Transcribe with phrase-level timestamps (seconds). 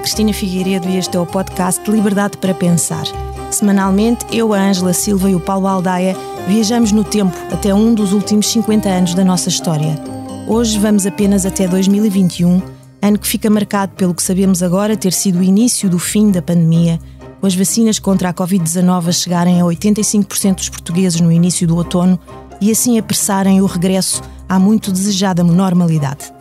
[0.00, 3.04] Cristina Figueiredo e este é o podcast Liberdade para Pensar.
[3.50, 6.16] Semanalmente, eu, a Ângela Silva e o Paulo Aldaia
[6.48, 10.02] viajamos no tempo até um dos últimos 50 anos da nossa história.
[10.46, 12.62] Hoje vamos apenas até 2021,
[13.02, 16.40] ano que fica marcado pelo que sabemos agora ter sido o início do fim da
[16.40, 16.98] pandemia,
[17.38, 21.76] com as vacinas contra a Covid-19 a chegarem a 85% dos portugueses no início do
[21.76, 22.18] outono
[22.58, 26.32] e assim apressarem o regresso à muito desejada normalidade.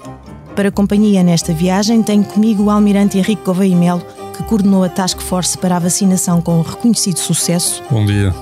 [0.59, 4.05] Para companhia nesta viagem, tenho comigo o almirante Henrique Gouveia Melo,
[4.35, 7.81] que coordenou a Task Force para a vacinação com reconhecido sucesso.
[7.89, 8.35] Bom dia.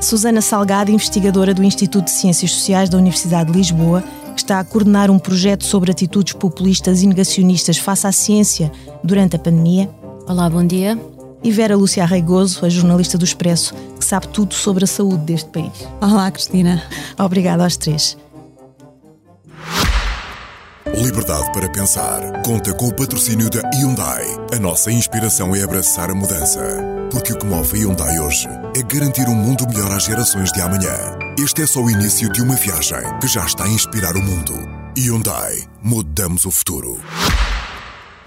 [0.00, 4.04] Susana Salgado, investigadora do Instituto de Ciências Sociais da Universidade de Lisboa,
[4.36, 8.70] que está a coordenar um projeto sobre atitudes populistas e negacionistas face à ciência
[9.02, 9.90] durante a pandemia.
[10.28, 10.96] Olá, bom dia.
[11.42, 15.50] E Vera Lúcia Arreigoso, a jornalista do Expresso, que sabe tudo sobre a saúde deste
[15.50, 15.72] país.
[16.00, 16.80] Olá, Cristina.
[17.18, 18.16] Obrigada aos três.
[20.94, 22.42] Liberdade para pensar.
[22.42, 24.24] Conta com o patrocínio da Hyundai.
[24.54, 26.60] A nossa inspiração é abraçar a mudança.
[27.10, 30.60] Porque o que move a Hyundai hoje é garantir um mundo melhor às gerações de
[30.60, 30.96] amanhã.
[31.38, 34.54] Este é só o início de uma viagem que já está a inspirar o mundo.
[34.96, 35.64] Hyundai.
[35.82, 37.00] Mudamos o futuro.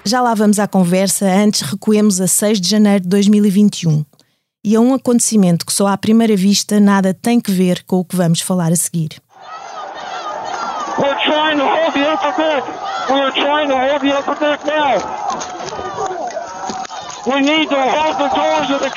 [0.06, 4.06] Já lá vamos à conversa, antes recuemos a 6 de janeiro de 2021
[4.64, 8.06] e a um acontecimento que só à primeira vista nada tem que ver com o
[8.06, 9.22] que vamos falar a seguir.
[11.00, 12.64] We're trying to hold the upper deck.
[13.10, 14.96] We're trying to hold the upper deck now.
[17.26, 18.90] We need to hold the doors of the.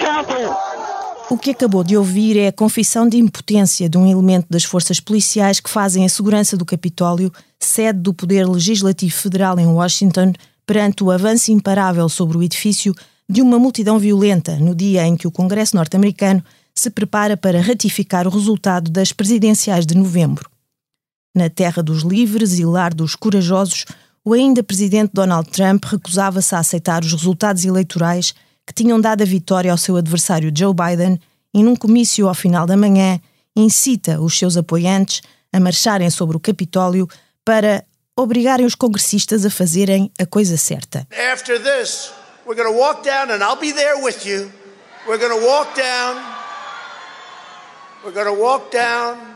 [1.31, 5.01] O que acabou de ouvir é a confissão de impotência de um elemento das forças
[5.01, 10.33] policiais que fazem a segurança do Capitólio, sede do Poder Legislativo Federal em Washington,
[10.67, 12.95] perante o avanço imparável sobre o edifício
[13.29, 18.27] de uma multidão violenta no dia em que o Congresso norte-americano se prepara para ratificar
[18.27, 20.52] o resultado das presidenciais de novembro.
[21.35, 23.87] Na terra dos livres e lar dos corajosos,
[24.23, 28.35] o ainda presidente Donald Trump recusava-se a aceitar os resultados eleitorais
[28.67, 31.19] que tinham dado a vitória ao seu adversário Joe Biden
[31.55, 33.19] e, num comício ao final da manhã,
[33.57, 35.23] incita os seus apoiantes
[35.53, 37.09] a marcharem sobre o Capitólio
[37.45, 37.83] para
[38.15, 41.07] obrigarem os congressistas a fazerem a coisa certa.
[41.33, 42.13] After this,
[42.47, 44.53] we're going to walk down and I'll be there with you.
[45.09, 46.23] We're going to walk down.
[48.05, 49.32] We're going to walk down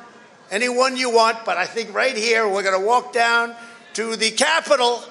[0.50, 3.54] anyone you want, but I think right here we're going to walk down
[3.94, 5.02] to the Capitol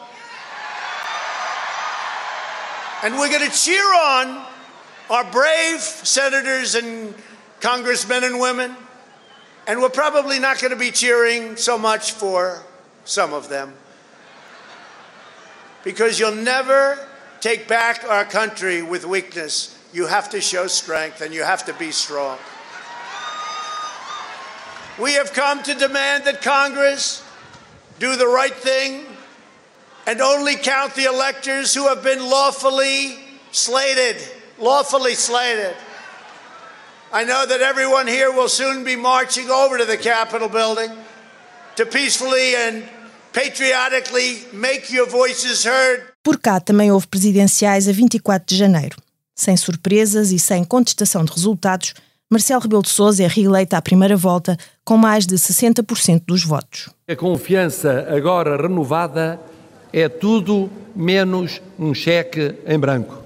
[3.04, 4.44] and we're going to cheer on
[5.10, 7.14] our brave senators and
[7.60, 8.76] congressmen and women.
[9.68, 12.64] And we're probably not going to be cheering so much for
[13.04, 13.74] some of them.
[15.84, 16.98] Because you'll never
[17.42, 19.78] take back our country with weakness.
[19.94, 22.38] You have to show strength and you have to be strong.
[24.98, 27.22] We have come to demand that Congress
[28.00, 29.04] do the right thing
[30.08, 33.18] and only count the electors who have been lawfully
[33.52, 34.16] slated.
[34.58, 35.76] Lawfully slated.
[37.12, 40.92] I know that everyone here will soon be marching over to the Capitol building
[41.76, 42.84] to peacefully and
[43.34, 46.14] patriotically make your voices heard.
[46.24, 48.96] Por cá também houve presidenciais a 24 de janeiro.
[49.36, 51.94] Sem surpresas e sem contestação de resultados,
[52.30, 56.90] Marcelo Rebelo de Sousa é reeleito à primeira volta com mais de 60% dos votos.
[57.08, 59.40] A confiança agora renovada
[59.94, 63.24] é tudo menos um cheque em branco.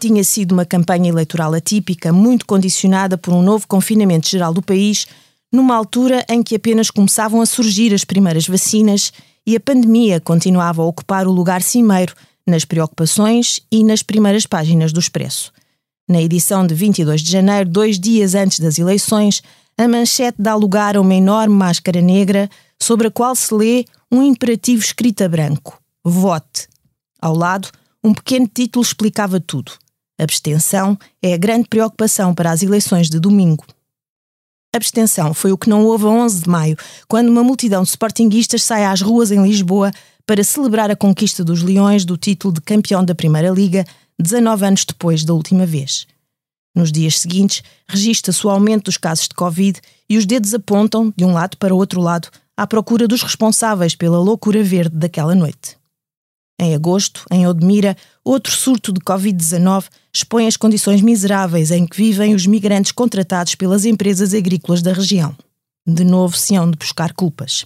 [0.00, 5.06] Tinha sido uma campanha eleitoral atípica, muito condicionada por um novo confinamento geral do país,
[5.52, 9.12] numa altura em que apenas começavam a surgir as primeiras vacinas
[9.46, 12.14] e a pandemia continuava a ocupar o lugar cimeiro
[12.46, 15.52] nas preocupações e nas primeiras páginas do Expresso.
[16.10, 19.44] Na edição de 22 de janeiro, dois dias antes das eleições,
[19.78, 22.50] a manchete dá lugar a uma enorme máscara negra
[22.82, 26.66] sobre a qual se lê um imperativo escrito a branco: Vote.
[27.22, 27.68] Ao lado,
[28.02, 29.70] um pequeno título explicava tudo.
[30.18, 33.64] Abstenção é a grande preocupação para as eleições de domingo.
[34.74, 38.64] Abstenção foi o que não houve a 11 de maio, quando uma multidão de sportinguistas
[38.64, 39.92] sai às ruas em Lisboa
[40.26, 43.84] para celebrar a conquista dos Leões do título de campeão da Primeira Liga
[44.20, 46.06] 19 anos depois da última vez.
[46.74, 51.24] Nos dias seguintes, registra-se o aumento dos casos de Covid e os dedos apontam, de
[51.24, 55.76] um lado para o outro lado, à procura dos responsáveis pela loucura verde daquela noite.
[56.60, 62.34] Em agosto, em Odmira, outro surto de Covid-19 expõe as condições miseráveis em que vivem
[62.34, 65.34] os migrantes contratados pelas empresas agrícolas da região.
[65.86, 67.64] De novo se hão de buscar culpas.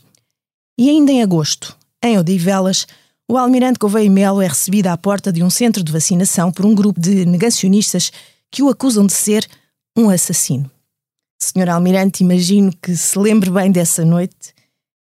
[0.79, 2.87] E ainda em agosto, em Odivelas,
[3.29, 6.75] o almirante Gouveia Melo é recebido à porta de um centro de vacinação por um
[6.75, 8.11] grupo de negacionistas
[8.51, 9.47] que o acusam de ser
[9.97, 10.71] um assassino.
[11.41, 14.55] Senhor almirante, imagino que se lembre bem dessa noite.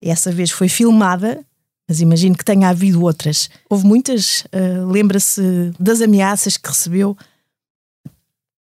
[0.01, 1.45] Essa vez foi filmada,
[1.87, 3.49] mas imagino que tenha havido outras.
[3.69, 4.41] Houve muitas?
[4.45, 7.17] Uh, Lembra-se das ameaças que recebeu?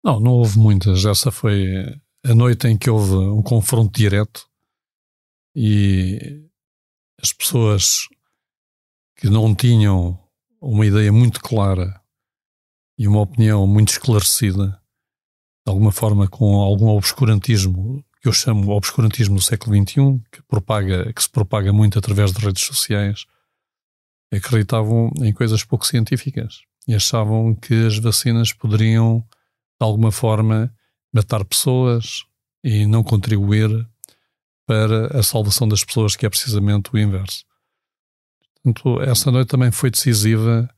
[0.04, 1.04] Não, não houve muitas.
[1.04, 1.66] Essa foi
[2.24, 4.46] a noite em que houve um confronto direto
[5.56, 6.44] e
[7.20, 8.06] as pessoas
[9.16, 10.18] que não tinham
[10.60, 12.00] uma ideia muito clara
[12.98, 14.80] e uma opinião muito esclarecida,
[15.66, 21.12] de alguma forma com algum obscurantismo, que eu chamo obscurantismo do século XXI, que, propaga,
[21.12, 23.26] que se propaga muito através de redes sociais,
[24.32, 30.74] acreditavam em coisas pouco científicas e achavam que as vacinas poderiam, de alguma forma,
[31.12, 32.24] matar pessoas
[32.62, 33.70] e não contribuir
[34.66, 37.44] para a salvação das pessoas, que é precisamente o inverso.
[38.64, 40.68] Portanto, essa noite também foi decisiva,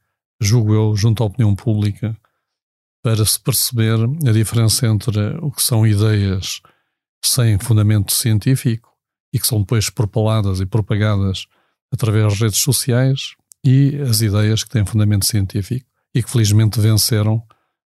[0.40, 2.16] julgo eu, junto à opinião pública,
[3.02, 3.96] para se perceber
[4.26, 6.60] a diferença entre o que são ideias
[7.24, 8.92] sem fundamento científico
[9.32, 11.46] e que são depois propaladas e propagadas
[11.92, 17.40] através das redes sociais e as ideias que têm fundamento científico e que felizmente venceram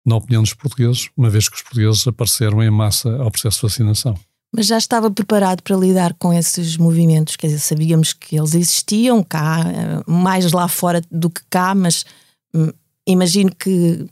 [0.06, 3.72] na opinião dos portugueses, uma vez que os portugueses apareceram em massa ao processo de
[3.72, 4.18] vacinação.
[4.54, 7.36] Mas já estava preparado para lidar com esses movimentos?
[7.36, 12.04] Quer dizer, sabíamos que eles existiam cá, eh, mais lá fora do que cá, mas
[12.54, 12.72] hum,
[13.06, 14.08] imagino que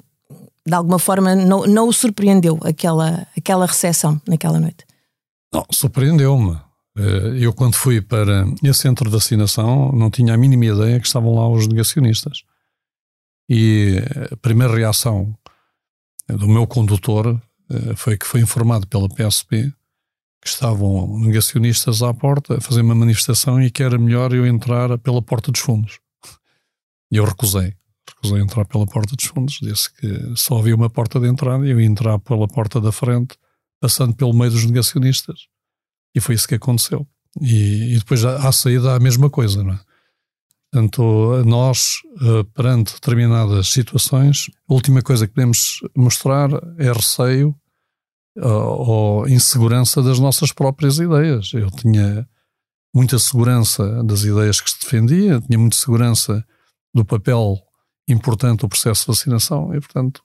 [0.67, 4.85] de alguma forma não, não o surpreendeu aquela, aquela recepção naquela noite.
[5.53, 6.59] Não, surpreendeu-me.
[6.99, 11.07] Eh, eu, quando fui para esse centro de vacinação, não tinha a mínima ideia que
[11.07, 12.43] estavam lá os negacionistas.
[13.49, 15.35] E a primeira reação
[16.29, 17.41] do meu condutor
[17.71, 19.73] eh, foi que foi informado pela PSP
[20.41, 24.97] que estavam negacionistas à porta a fazer uma manifestação e que era melhor eu entrar
[24.99, 25.99] pela porta dos fundos.
[27.11, 27.75] E eu recusei.
[28.09, 29.59] Recusei entrar pela porta dos fundos.
[29.61, 32.93] Disse que só havia uma porta de entrada e eu ia entrar pela porta da
[32.93, 33.37] frente,
[33.81, 35.49] passando pelo meio dos negacionistas.
[36.15, 37.07] E foi isso que aconteceu.
[37.41, 39.81] E, e depois à saída a mesma coisa, não é?
[40.77, 47.55] Portanto, nós, eh, perante determinadas situações, a última coisa que podemos mostrar é receio
[48.41, 51.53] ou insegurança das nossas próprias ideias.
[51.55, 52.29] Eu tinha
[52.95, 56.45] muita segurança das ideias que se defendia, tinha muita segurança
[56.95, 57.59] do papel
[58.09, 60.23] importante do processo de vacinação e, portanto,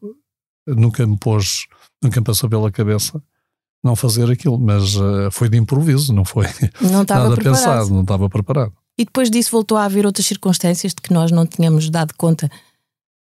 [0.68, 1.66] nunca me pôs,
[2.02, 3.22] nunca me passou pela cabeça
[3.84, 6.46] não fazer aquilo, mas uh, foi de improviso, não foi
[6.80, 7.38] não nada preparado.
[7.38, 8.74] pensado, não estava preparado.
[8.98, 12.50] E depois disso voltou a haver outras circunstâncias de que nós não tínhamos dado conta?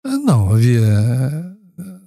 [0.05, 1.57] Ah, não, havia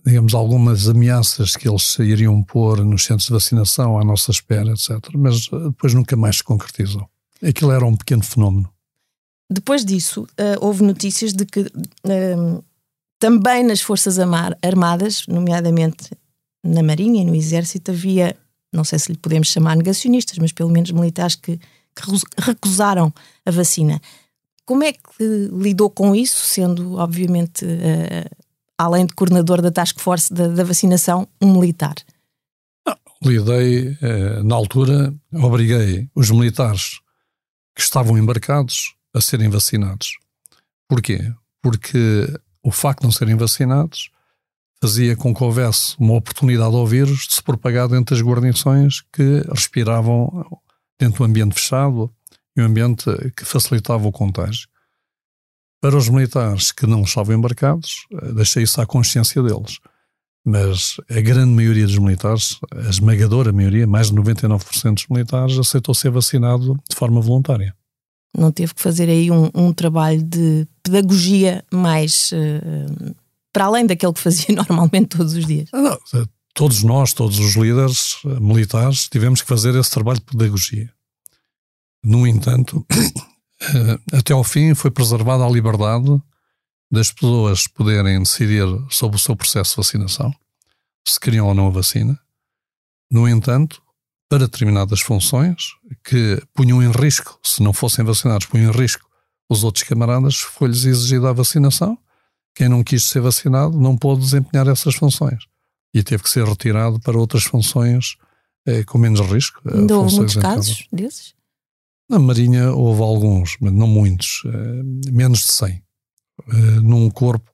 [0.05, 4.99] digamos, algumas ameaças que eles iriam pôr nos centros de vacinação à nossa espera, etc.
[5.15, 7.07] Mas eh, depois nunca mais se concretizou.
[7.41, 8.69] Aquilo era um pequeno fenómeno.
[9.49, 12.63] Depois disso, uh, houve notícias de que uh,
[13.19, 16.11] também nas Forças Armadas, nomeadamente
[16.65, 18.35] na Marinha e no Exército, havia,
[18.73, 23.13] não sei se lhe podemos chamar negacionistas, mas pelo menos militares que, que recusaram
[23.45, 24.01] a vacina.
[24.65, 27.65] Como é que lidou com isso, sendo obviamente
[28.77, 31.95] além de coordenador da Task Force da, da vacinação, um militar?
[32.85, 36.99] Não, lidei, eh, na altura, obriguei os militares
[37.75, 40.17] que estavam embarcados a serem vacinados.
[40.87, 41.31] Porquê?
[41.61, 42.27] Porque
[42.61, 44.09] o facto de não serem vacinados
[44.81, 49.41] fazia com que houvesse uma oportunidade ao vírus de se propagar dentro das guarnições que
[49.49, 50.45] respiravam
[50.99, 52.13] dentro do ambiente fechado
[52.55, 54.67] e um ambiente que facilitava o contágio.
[55.83, 59.79] Para os militares que não estavam embarcados, eh, deixei isso à consciência deles.
[60.45, 65.93] Mas a grande maioria dos militares, a esmagadora maioria, mais de 99% dos militares, aceitou
[65.93, 67.75] ser vacinado de forma voluntária.
[68.33, 73.13] Não teve que fazer aí um, um trabalho de pedagogia mais uh,
[73.51, 75.67] para além daquele que fazia normalmente todos os dias?
[75.73, 75.97] Não,
[76.53, 80.89] todos nós, todos os líderes militares, tivemos que fazer esse trabalho de pedagogia.
[82.01, 82.85] No entanto,
[84.11, 86.21] até ao fim foi preservada a liberdade
[86.91, 90.33] das pessoas poderem decidir sobre o seu processo de vacinação,
[91.07, 92.19] se queriam ou não a vacina.
[93.11, 93.81] No entanto,
[94.29, 99.07] para determinadas funções que punham em risco, se não fossem vacinados, punham em risco
[99.49, 101.97] os outros camaradas, foi-lhes exigida a vacinação.
[102.55, 105.43] Quem não quis ser vacinado não pôde desempenhar essas funções
[105.93, 108.15] e teve que ser retirado para outras funções
[108.65, 109.61] eh, com menos risco.
[109.69, 111.35] Eh, Ainda houve muitos casos desses?
[112.09, 115.69] Na Marinha houve alguns, mas não muitos, eh, menos de 100.
[115.69, 117.49] Eh, num corpo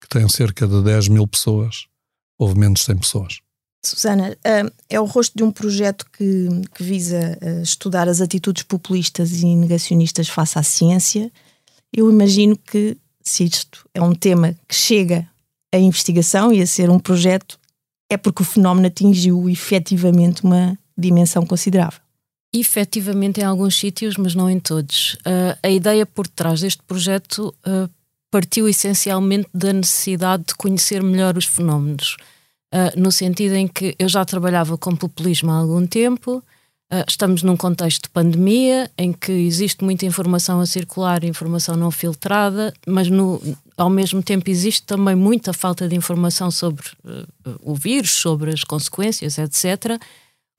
[0.00, 1.86] que tem cerca de 10 mil pessoas,
[2.38, 3.38] houve menos de 100 pessoas.
[3.84, 9.42] Susana, eh, é o rosto de um projeto que, que visa estudar as atitudes populistas
[9.42, 11.30] e negacionistas face à ciência.
[11.92, 15.28] Eu imagino que, se isto é um tema que chega
[15.72, 17.58] à investigação e a ser um projeto,
[18.10, 22.01] é porque o fenómeno atingiu efetivamente uma dimensão considerável.
[22.54, 25.14] Efetivamente em alguns sítios, mas não em todos.
[25.14, 27.88] Uh, a ideia por trás deste projeto uh,
[28.30, 32.18] partiu essencialmente da necessidade de conhecer melhor os fenómenos,
[32.74, 36.42] uh, no sentido em que eu já trabalhava com populismo há algum tempo,
[37.08, 42.70] estamos num contexto de pandemia em que existe muita informação a circular, informação não filtrada,
[42.86, 43.40] mas no,
[43.78, 46.84] ao mesmo tempo existe também muita falta de informação sobre
[47.62, 49.98] o vírus, sobre as consequências, etc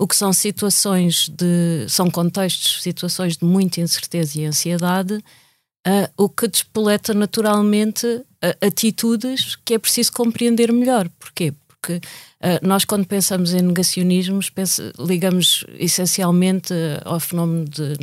[0.04, 1.86] o que são situações de.
[1.88, 8.26] são contextos, situações de muita incerteza e ansiedade, uh, o que despoleta naturalmente uh,
[8.60, 11.08] atitudes que é preciso compreender melhor.
[11.18, 11.54] Porquê?
[11.70, 16.74] Porque uh, nós, quando pensamos em negacionismos, pensa, ligamos essencialmente
[17.06, 17.94] ao fenómeno de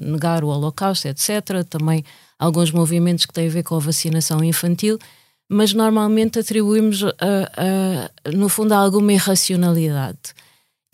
[0.00, 1.62] negar o Holocausto, etc.
[1.68, 2.02] Também
[2.38, 4.98] alguns movimentos que têm a ver com a vacinação infantil
[5.46, 7.02] mas normalmente atribuímos,
[8.34, 10.32] no fundo, alguma irracionalidade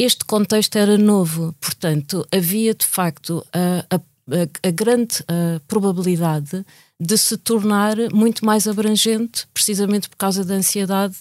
[0.02, 6.64] este contexto era novo, portanto, havia de facto a, a, a grande a probabilidade
[6.98, 11.16] de se tornar muito mais abrangente, precisamente por causa da ansiedade,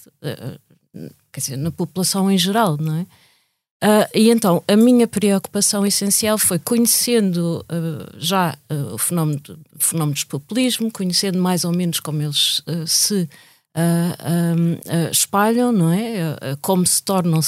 [1.32, 3.06] quer dizer, na população em geral, não é?
[3.82, 9.56] Uh, e então, a minha preocupação essencial foi conhecendo uh, já uh, o fenómeno, de,
[9.78, 13.26] fenómeno do populismo, conhecendo mais ou menos como eles se
[13.80, 16.36] uh, espalham, não é?
[16.60, 17.40] como se tornam.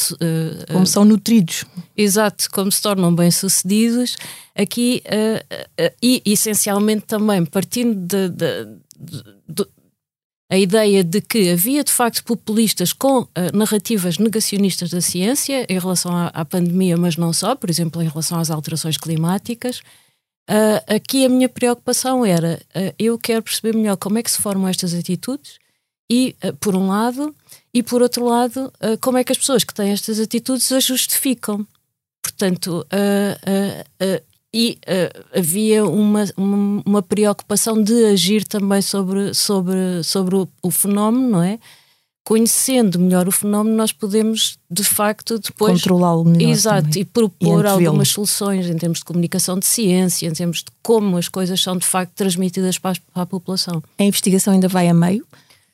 [0.72, 1.64] como são nutridos.
[1.96, 4.16] Exato, como se tornam bem-sucedidos.
[4.54, 5.02] Aqui,
[6.02, 8.66] e essencialmente também partindo de, de,
[9.48, 9.66] de
[10.52, 15.78] a ideia de que havia de facto populistas com uh, narrativas negacionistas da ciência em
[15.78, 19.78] relação à, à, pandemia, mas não só, por exemplo, em relação às alterações climáticas.
[20.50, 24.42] Uh, aqui a minha preocupação era: uh, eu quero perceber melhor como é que se
[24.42, 25.58] formam estas atitudes
[26.10, 27.34] e, uh, por um lado,
[27.72, 30.84] e por outro lado, uh, como é que as pessoas que têm estas atitudes as
[30.84, 31.66] justificam.
[32.22, 34.22] Portanto, uh,
[34.54, 34.78] e
[35.34, 41.42] havia uma, uma, uma, preocupação de agir também sobre, sobre, sobre o, o fenómeno, não
[41.42, 41.58] é?
[42.24, 46.50] conhecendo melhor o fenómeno, nós podemos de facto depois controlá-lo melhor.
[46.50, 47.02] Exato, também.
[47.02, 51.16] e propor e algumas soluções em termos de comunicação de ciência, em termos de como
[51.16, 53.82] as coisas são de facto transmitidas para a, para a população.
[53.98, 55.26] A investigação ainda vai a meio?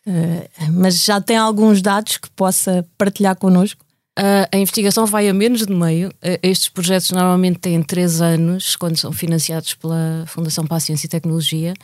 [0.08, 3.84] Uh, mas já tem alguns dados que possa partilhar connosco?
[4.18, 6.08] Uh, a investigação vai a menos de meio.
[6.08, 11.06] Uh, estes projetos normalmente têm três anos, quando são financiados pela Fundação para a Ciência
[11.06, 11.74] e Tecnologia.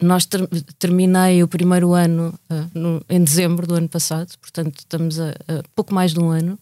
[0.00, 0.48] nós ter
[0.78, 2.34] terminei o primeiro ano
[2.74, 6.58] no, em dezembro do ano passado, portanto estamos a, a pouco mais de um ano.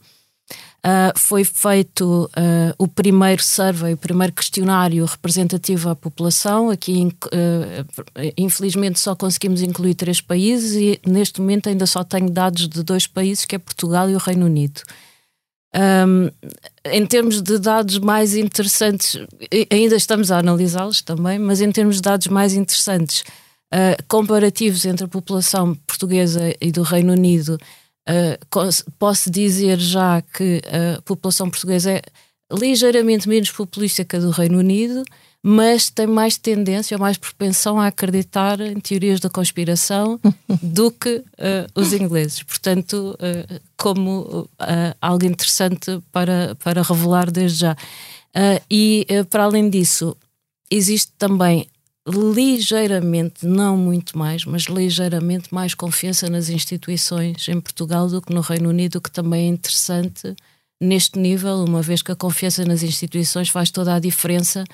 [0.84, 6.70] Uh, foi feito uh, o primeiro survey, o primeiro questionário representativo à população.
[6.70, 12.68] Aqui, uh, infelizmente, só conseguimos incluir três países e neste momento ainda só tenho dados
[12.68, 14.82] de dois países, que é Portugal e o Reino Unido.
[15.72, 16.28] Um,
[16.84, 19.16] em termos de dados mais interessantes,
[19.70, 23.22] ainda estamos a analisá-los também, mas em termos de dados mais interessantes,
[24.06, 27.58] comparativos entre a população portuguesa e do Reino Unido,
[28.08, 32.02] Uh, posso dizer já que a população portuguesa é
[32.50, 35.04] ligeiramente menos populista que a do Reino Unido,
[35.42, 40.20] mas tem mais tendência, mais propensão a acreditar em teorias da conspiração
[40.62, 41.24] do que uh,
[41.74, 42.42] os ingleses.
[42.42, 44.48] Portanto, uh, como
[45.00, 47.76] algo interessante para, para revelar desde já.
[48.70, 50.16] e, para além disso,
[50.70, 51.66] existe também
[52.06, 58.40] ligeiramente, não muito mais, mas ligeiramente mais confiança nas instituições em Portugal do que no
[58.40, 60.34] Reino Unido, que também é interessante
[60.80, 64.64] neste nível, uma vez que a confiança nas instituições faz toda a diferença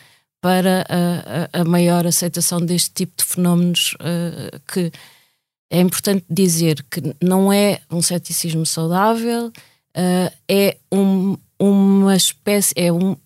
[0.41, 4.91] para a, a, a maior aceitação deste tipo de fenómenos uh, que
[5.71, 12.91] é importante dizer que não é um ceticismo saudável, uh, é um, uma espécie, é
[12.91, 13.17] um,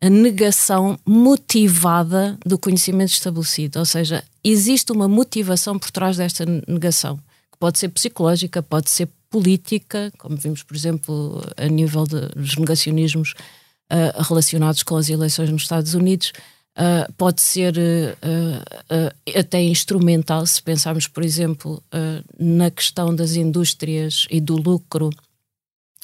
[0.00, 7.18] a negação motivada do conhecimento estabelecido, ou seja, existe uma motivação por trás desta negação,
[7.52, 13.34] que pode ser psicológica, pode ser política, como vimos, por exemplo, a nível dos negacionismos
[13.92, 16.32] uh, relacionados com as eleições nos Estados Unidos,
[16.78, 21.82] uh, pode ser uh, até instrumental, se pensarmos, por exemplo,
[22.38, 25.10] na questão das indústrias e do lucro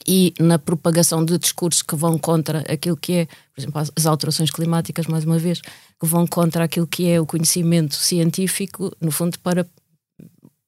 [0.06, 4.50] e na propagação de discursos que vão contra aquilo que é, por exemplo, as alterações
[4.50, 9.38] climáticas, mais uma vez, que vão contra aquilo que é o conhecimento científico, no fundo,
[9.40, 9.66] para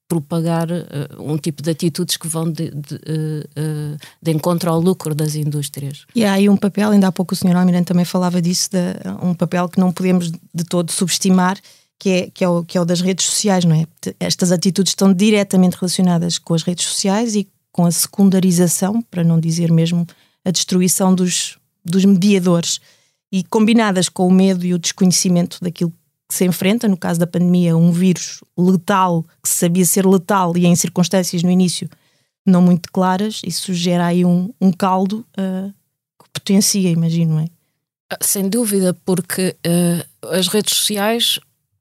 [0.09, 0.85] propagar uh,
[1.19, 6.05] um tipo de atitudes que vão de, de, uh, de, encontro ao lucro das indústrias.
[6.15, 7.55] E há aí um papel, ainda há pouco o Sr.
[7.55, 8.79] Almirante também falava disso, de,
[9.23, 11.59] um papel que não podemos de todo subestimar,
[11.99, 13.85] que é, que, é o, que é o das redes sociais, não é?
[14.19, 17.47] Estas atitudes estão diretamente relacionadas com as redes sociais e
[17.79, 20.05] com a secundarização, para não dizer mesmo
[20.43, 22.81] a destruição dos, dos mediadores.
[23.31, 25.93] e combinadas com o medo e o desconhecimento daquilo
[26.27, 30.57] que se enfrenta, no caso da pandemia, um vírus letal, que se sabia ser letal
[30.57, 31.89] e em circunstâncias no início
[32.45, 35.73] não muito claras, isso gera aí um, um caldo uh,
[36.21, 37.45] que potencia, imagino, é?
[38.11, 41.39] Ah, sem dúvida, porque uh, as redes sociais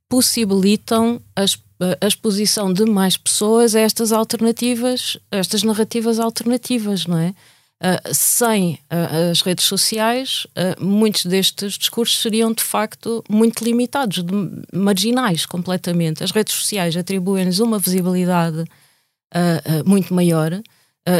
[0.09, 1.59] possibilitam as,
[2.01, 7.35] a exposição de mais pessoas a estas alternativas, a estas narrativas alternativas, não é?
[7.81, 14.25] Uh, sem uh, as redes sociais, uh, muitos destes discursos seriam de facto muito limitados,
[14.75, 16.25] marginais completamente.
[16.25, 18.65] As redes sociais atribuem-lhes uma visibilidade
[19.85, 20.53] muito maior.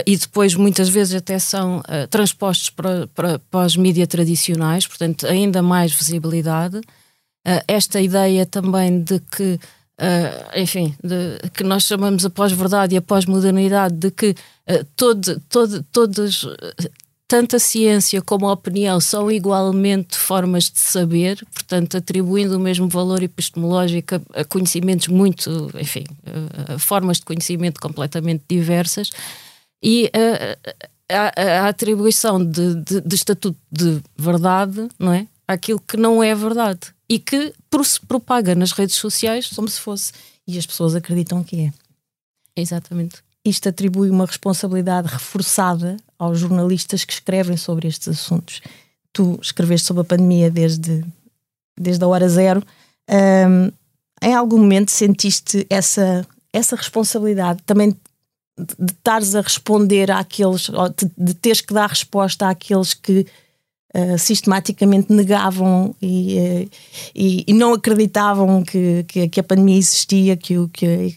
[0.07, 5.61] e depois muitas vezes até são transpostos para, para, para os mídias tradicionais, portanto, ainda
[5.61, 6.81] mais visibilidade.
[7.67, 9.61] esta ideia também de que
[10.01, 15.43] Uh, enfim, de, que nós chamamos a pós-verdade e a pós-modernidade, de que uh, todo,
[15.49, 16.47] todo, todas,
[17.27, 22.89] tanto a ciência como a opinião são igualmente formas de saber, portanto, atribuindo o mesmo
[22.89, 26.05] valor epistemológico a, a conhecimentos muito, enfim,
[26.69, 29.11] a, a, formas de conhecimento completamente diversas,
[29.83, 30.13] e
[31.09, 35.27] a, a atribuição de, de, de estatuto de verdade, não é?
[35.47, 40.13] Aquilo que não é verdade e que se propaga nas redes sociais como se fosse.
[40.47, 41.73] E as pessoas acreditam que é.
[42.57, 43.23] Exatamente.
[43.45, 48.61] Isto atribui uma responsabilidade reforçada aos jornalistas que escrevem sobre estes assuntos.
[49.13, 51.05] Tu escreveste sobre a pandemia desde,
[51.79, 52.63] desde a hora zero.
[53.09, 53.71] Um,
[54.21, 57.91] em algum momento sentiste essa, essa responsabilidade também
[58.59, 60.69] de, estares a responder àqueles,
[61.17, 63.27] de teres que dar resposta àqueles que
[63.95, 66.71] Uh, sistematicamente negavam e, uh,
[67.15, 71.17] e, e, não acreditavam que, que, que, a pandemia existia, que, que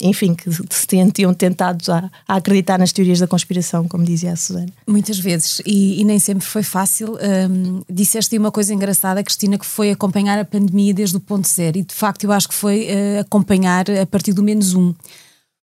[0.00, 4.36] enfim, que se sentiam tentados a, a, acreditar nas teorias da conspiração, como dizia a
[4.36, 4.68] Susana.
[4.86, 7.18] Muitas vezes, e, e nem sempre foi fácil.
[7.50, 11.76] Um, disseste uma coisa engraçada, Cristina, que foi acompanhar a pandemia desde o ponto zero,
[11.76, 14.94] e de facto eu acho que foi uh, acompanhar a partir do menos um.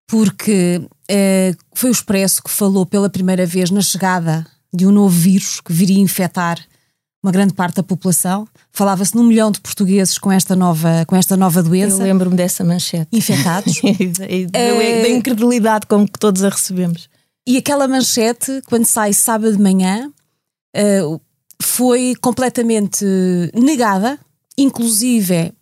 [0.08, 0.82] Porque
[1.74, 5.72] foi o Expresso que falou pela primeira vez na chegada de um novo vírus que
[5.72, 6.58] viria infectar
[7.22, 8.46] uma grande parte da população.
[8.70, 11.96] Falava-se num milhão de portugueses com esta nova, com esta nova doença.
[11.96, 13.08] Eu lembro-me dessa manchete.
[13.12, 13.80] Infectados.
[14.52, 15.02] é...
[15.02, 17.08] Da incredulidade com que todos a recebemos.
[17.46, 20.12] E aquela manchete, quando sai sábado de manhã,
[20.76, 21.20] uh,
[21.60, 23.04] foi completamente
[23.54, 24.18] negada,
[24.56, 25.52] inclusive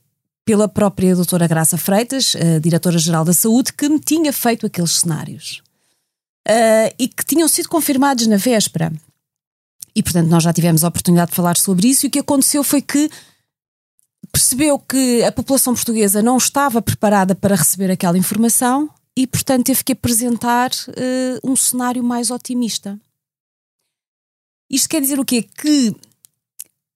[0.44, 5.62] pela própria doutora Graça Freitas, a diretora-geral da Saúde, que me tinha feito aqueles cenários
[6.46, 8.92] uh, e que tinham sido confirmados na véspera.
[9.94, 12.06] E, portanto, nós já tivemos a oportunidade de falar sobre isso.
[12.06, 13.10] E o que aconteceu foi que
[14.30, 19.82] percebeu que a população portuguesa não estava preparada para receber aquela informação e, portanto, teve
[19.82, 23.00] que apresentar uh, um cenário mais otimista.
[24.70, 25.42] Isto quer dizer o quê?
[25.42, 25.94] Que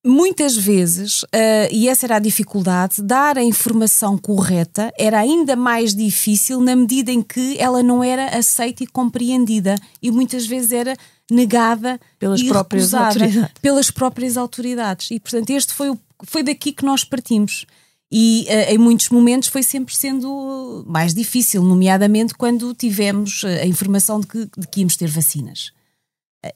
[0.04, 5.94] muitas vezes, uh, e essa era a dificuldade, dar a informação correta era ainda mais
[5.94, 10.96] difícil na medida em que ela não era aceita e compreendida e muitas vezes era
[11.30, 13.52] negada pelas próprias autoridades.
[13.60, 15.10] pelas próprias autoridades.
[15.10, 17.66] E portanto, este foi, o, foi daqui que nós partimos.
[18.12, 23.66] E uh, em muitos momentos foi sempre sendo mais difícil, nomeadamente quando tivemos eh, a
[23.66, 25.70] informação de que, de que íamos ter vacinas.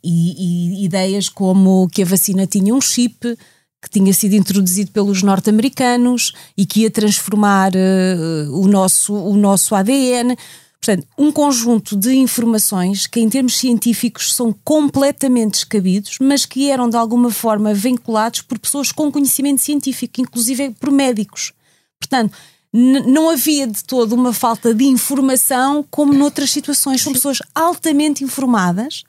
[0.03, 3.37] E, e, ideias como que a vacina tinha um chip
[3.85, 9.75] que tinha sido introduzido pelos norte-americanos e que ia transformar uh, o, nosso, o nosso
[9.75, 10.37] ADN.
[10.81, 16.89] Portanto, um conjunto de informações que, em termos científicos, são completamente descabidos, mas que eram
[16.89, 21.53] de alguma forma vinculados por pessoas com conhecimento científico, inclusive por médicos.
[21.99, 22.35] Portanto,
[22.73, 27.03] não havia de todo uma falta de informação como noutras situações.
[27.03, 29.05] São pessoas altamente informadas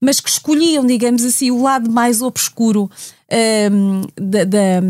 [0.00, 2.90] mas que escolhiam, digamos assim, o lado mais obscuro
[3.72, 4.80] um, da, da,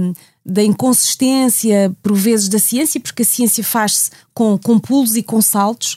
[0.44, 5.40] da, inconsistência, por vezes, da ciência, porque a ciência faz-se com, com pulos e com
[5.40, 5.96] saltos.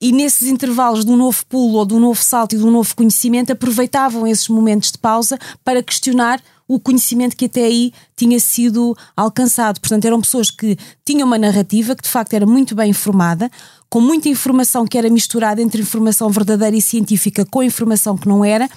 [0.00, 2.70] E nesses intervalos de um novo pulo ou de um novo salto e de um
[2.70, 8.38] novo conhecimento, aproveitavam esses momentos de pausa para questionar o conhecimento que até aí tinha
[8.38, 9.80] sido alcançado.
[9.80, 13.50] Portanto, eram pessoas que tinham uma narrativa que de facto era muito bem informada,
[13.90, 18.44] com muita informação que era misturada entre informação verdadeira e científica com informação que não
[18.44, 18.68] era.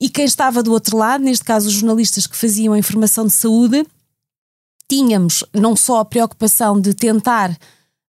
[0.00, 3.32] E quem estava do outro lado, neste caso os jornalistas que faziam a informação de
[3.32, 3.86] saúde,
[4.88, 7.56] tínhamos não só a preocupação de tentar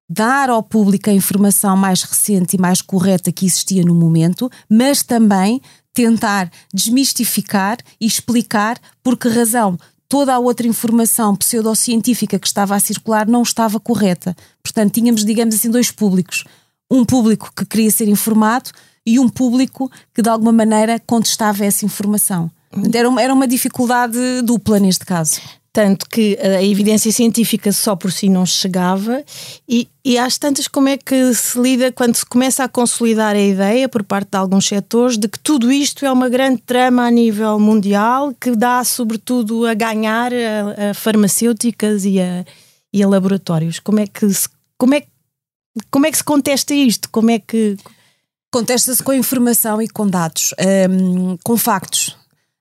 [0.10, 5.02] dar ao público a informação mais recente e mais correta que existia no momento, mas
[5.02, 5.62] também
[5.94, 12.80] tentar desmistificar e explicar por que razão toda a outra informação pseudocientífica que estava a
[12.80, 14.36] circular não estava correta.
[14.64, 16.44] Portanto, tínhamos, digamos assim, dois públicos.
[16.90, 18.70] Um público que queria ser informado
[19.06, 22.50] e um público que, de alguma maneira, contestava essa informação.
[22.94, 25.40] Era uma, era uma dificuldade dupla neste caso.
[25.76, 29.22] Tanto que a evidência científica só por si não chegava,
[29.68, 33.42] e, e às tantas, como é que se lida quando se começa a consolidar a
[33.42, 37.12] ideia por parte de alguns setores de que tudo isto é uma grande trama a
[37.12, 42.46] nível mundial que dá, sobretudo, a ganhar a, a farmacêuticas e a,
[42.94, 43.78] e a laboratórios?
[43.78, 45.04] Como é que se, como é,
[45.92, 47.10] como é que se contesta isto?
[47.10, 47.76] Como é que.
[48.50, 50.54] Contesta-se com informação e com dados,
[50.90, 52.16] um, com factos.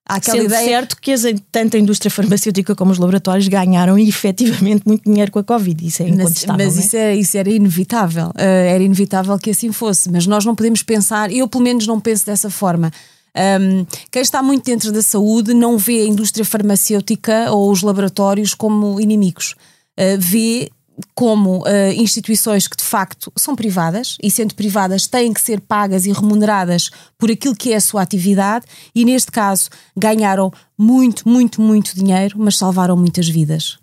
[0.06, 0.68] Há aquela Sendo ideia...
[0.68, 5.38] certo que as, tanto a indústria farmacêutica como os laboratórios ganharam efetivamente muito dinheiro com
[5.38, 6.66] a Covid, isso é incontestável.
[6.66, 10.44] Mas, mas isso, é, isso era inevitável, uh, era inevitável que assim fosse, mas nós
[10.44, 12.92] não podemos pensar, eu pelo menos não penso dessa forma.
[13.36, 18.54] Um, quem está muito dentro da saúde não vê a indústria farmacêutica ou os laboratórios
[18.54, 19.54] como inimigos.
[19.98, 20.70] Uh, vê
[21.14, 26.06] como uh, instituições que de facto são privadas e, sendo privadas, têm que ser pagas
[26.06, 31.60] e remuneradas por aquilo que é a sua atividade, e neste caso ganharam muito, muito,
[31.60, 33.78] muito dinheiro, mas salvaram muitas vidas.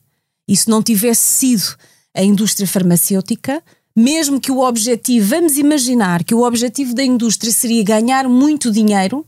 [0.47, 1.75] E se não tivesse sido
[2.15, 3.61] a indústria farmacêutica,
[3.95, 9.25] mesmo que o objetivo, vamos imaginar que o objetivo da indústria seria ganhar muito dinheiro,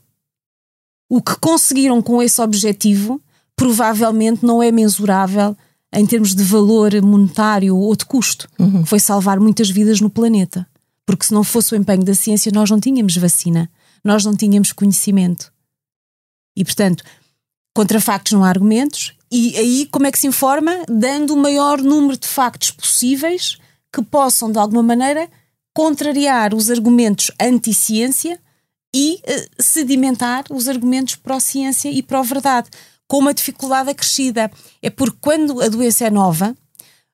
[1.10, 3.22] o que conseguiram com esse objetivo
[3.56, 5.56] provavelmente não é mensurável
[5.94, 8.50] em termos de valor monetário ou de custo.
[8.60, 8.86] Uhum.
[8.86, 10.68] Foi salvar muitas vidas no planeta.
[11.06, 13.70] Porque se não fosse o empenho da ciência, nós não tínhamos vacina,
[14.04, 15.52] nós não tínhamos conhecimento.
[16.56, 17.04] E, portanto,
[17.76, 19.14] contra factos não há argumentos.
[19.32, 20.72] E aí, como é que se informa?
[20.88, 23.58] Dando o maior número de factos possíveis
[23.92, 25.30] que possam, de alguma maneira,
[25.74, 28.40] contrariar os argumentos anti-ciência
[28.96, 32.70] e uh, sedimentar os argumentos pró-ciência e pró-verdade
[33.08, 34.52] com uma dificuldade acrescida.
[34.82, 36.56] É porque quando a doença é nova,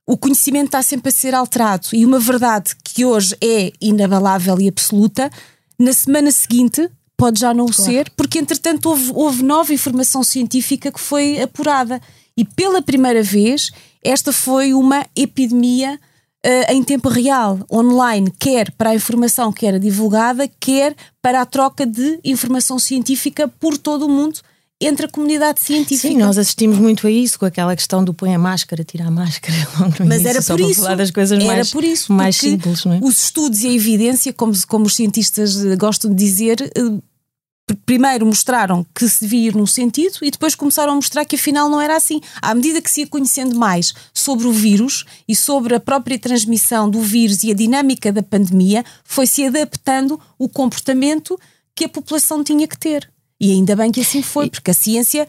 [0.08, 4.68] o conhecimento está sempre a ser alterado e uma verdade que hoje é inabalável e
[4.68, 5.30] absoluta,
[5.78, 7.84] na semana seguinte pode já não claro.
[7.84, 12.02] ser, porque entretanto houve, houve nova informação científica que foi apurada.
[12.36, 13.70] E pela primeira vez,
[14.02, 16.00] esta foi uma epidemia
[16.46, 21.46] uh, em tempo real, online, quer para a informação que era divulgada, quer para a
[21.46, 24.40] troca de informação científica por todo o mundo
[24.82, 26.08] entre a comunidade científica.
[26.08, 29.12] Sim, nós assistimos muito a isso, com aquela questão do põe a máscara, tira a
[29.12, 29.56] máscara.
[30.06, 30.82] Mas era por isso.
[30.82, 33.00] Falar das coisas era mais, por isso, mais simples, não é?
[33.02, 38.86] Os estudos e a evidência, como, como os cientistas gostam de dizer, eh, primeiro mostraram
[38.96, 41.96] que se devia ir num sentido e depois começaram a mostrar que afinal não era
[41.96, 42.22] assim.
[42.42, 46.90] À medida que se ia conhecendo mais sobre o vírus e sobre a própria transmissão
[46.90, 51.38] do vírus e a dinâmica da pandemia, foi-se adaptando o comportamento
[51.76, 53.10] que a população tinha que ter.
[53.40, 55.28] E ainda bem que assim foi, porque a ciência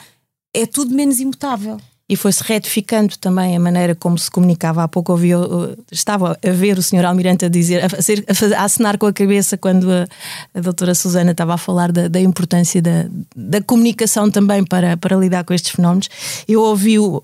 [0.54, 1.78] é tudo menos imutável.
[2.08, 4.82] E foi-se retificando também a maneira como se comunicava.
[4.82, 5.30] Há pouco ouvi,
[5.92, 9.56] estava a ver o senhor Almirante a dizer, a, ser, a, acenar com a cabeça
[9.56, 10.08] quando a,
[10.52, 15.16] a doutora Susana estava a falar da, da importância da, da comunicação também para, para
[15.16, 16.08] lidar com estes fenómenos.
[16.48, 17.22] Eu ouvi o,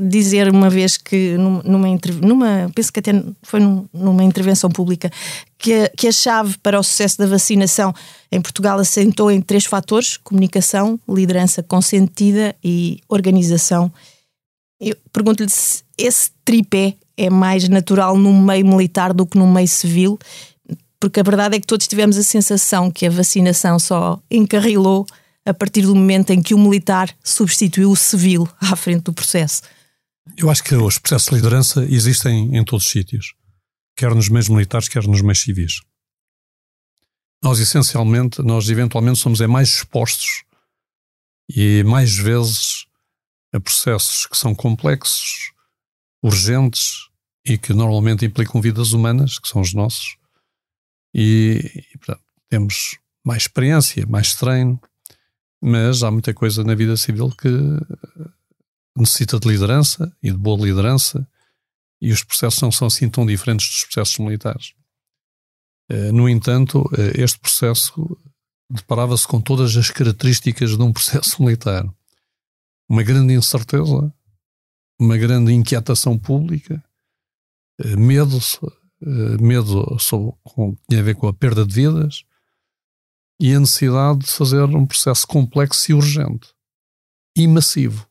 [0.00, 1.62] dizer uma vez que numa,
[2.20, 3.60] numa penso que até foi
[3.92, 5.10] numa intervenção pública
[5.58, 7.92] que a, que a chave para o sucesso da vacinação
[8.30, 13.90] em Portugal assentou em três fatores: comunicação, liderança consentida e organização.
[14.80, 19.68] Eu pergunto-lhe se esse tripé é mais natural no meio militar do que no meio
[19.68, 20.18] civil,
[21.00, 25.06] porque a verdade é que todos tivemos a sensação que a vacinação só encarrilou
[25.46, 29.62] a partir do momento em que o militar substituiu o civil à frente do processo?
[30.36, 33.34] Eu acho que os processos de liderança existem em todos os sítios,
[33.96, 35.80] quer nos meios militares, quer nos meios civis.
[37.42, 40.42] Nós, essencialmente, nós eventualmente somos é mais expostos
[41.48, 42.86] e mais vezes
[43.52, 45.52] a processos que são complexos,
[46.22, 47.08] urgentes
[47.46, 50.16] e que normalmente implicam vidas humanas, que são os nossos,
[51.14, 54.80] e, e portanto, temos mais experiência, mais treino,
[55.62, 57.48] mas há muita coisa na vida civil que
[58.96, 61.26] necessita de liderança e de boa liderança
[62.00, 64.74] e os processos não são assim tão diferentes dos processos militares.
[65.88, 68.18] Eh, no entanto, eh, este processo
[68.70, 71.84] deparava-se com todas as características de um processo militar.
[72.88, 74.12] Uma grande incerteza,
[74.98, 76.82] uma grande inquietação pública,
[77.80, 78.38] eh, medo,
[79.40, 82.24] medo sobre, com, tinha a ver com a perda de vidas,
[83.40, 86.48] e a necessidade de fazer um processo complexo e urgente
[87.36, 88.08] e massivo.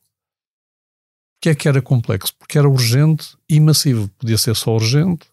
[1.40, 2.34] Que é que era complexo?
[2.38, 4.08] Porque era urgente e massivo.
[4.18, 5.26] Podia ser só urgente.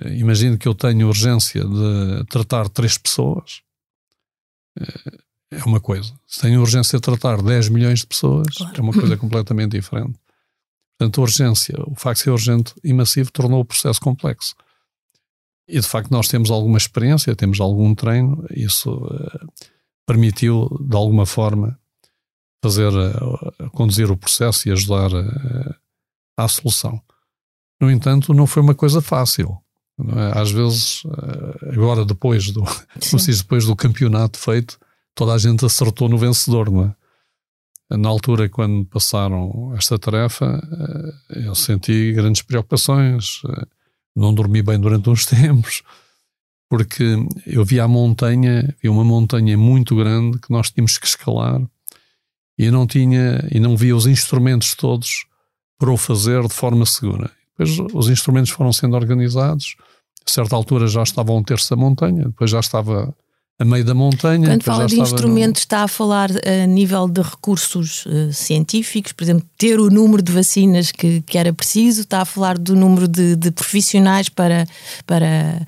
[0.00, 3.62] Eh, imagino que eu tenho urgência de tratar três pessoas.
[4.78, 5.18] Eh,
[5.50, 6.12] é uma coisa.
[6.26, 8.76] Se tenho urgência de tratar 10 milhões de pessoas, claro.
[8.76, 10.18] é uma coisa completamente diferente.
[10.98, 14.54] Portanto, a urgência, o facto de ser urgente e massivo tornou o processo complexo.
[15.68, 19.52] E de facto nós temos alguma experiência, temos algum treino, isso uh,
[20.06, 21.78] permitiu de alguma forma
[22.62, 22.90] fazer,
[23.60, 25.10] a conduzir o processo e ajudar
[26.36, 27.00] à solução.
[27.80, 29.56] No entanto, não foi uma coisa fácil.
[30.16, 30.38] É?
[30.38, 31.02] Às vezes,
[31.72, 32.64] agora depois do,
[33.36, 34.78] depois do campeonato feito,
[35.14, 36.94] toda a gente acertou no vencedor, não é?
[37.96, 40.60] Na altura, quando passaram esta tarefa,
[41.30, 43.40] eu senti grandes preocupações,
[44.18, 45.82] não dormi bem durante uns tempos,
[46.68, 51.60] porque eu vi a montanha, vi uma montanha muito grande que nós tínhamos que escalar
[52.58, 55.24] e não tinha e não via os instrumentos todos
[55.78, 57.30] para o fazer de forma segura.
[57.56, 59.76] Depois os instrumentos foram sendo organizados,
[60.26, 63.14] a certa altura já estava um terço da montanha, depois já estava
[63.58, 64.46] a meio da montanha.
[64.46, 65.64] Quando fala de instrumentos, no...
[65.64, 70.30] está a falar a nível de recursos uh, científicos, por exemplo, ter o número de
[70.30, 74.64] vacinas que, que era preciso, está a falar do número de, de profissionais para,
[75.04, 75.66] para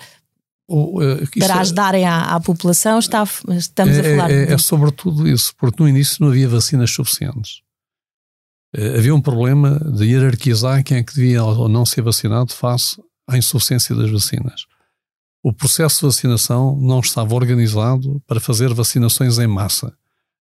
[0.69, 4.31] uh, para é- ajudarem à, à, população, está, estamos é, a falar.
[4.31, 4.53] É, de...
[4.53, 7.61] é sobretudo isso, porque no início não havia vacinas suficientes.
[8.77, 13.03] Uh, havia um problema de hierarquizar quem é que devia ou não ser vacinado face
[13.29, 14.70] à insuficiência das vacinas.
[15.43, 19.97] O processo de vacinação não estava organizado para fazer vacinações em massa.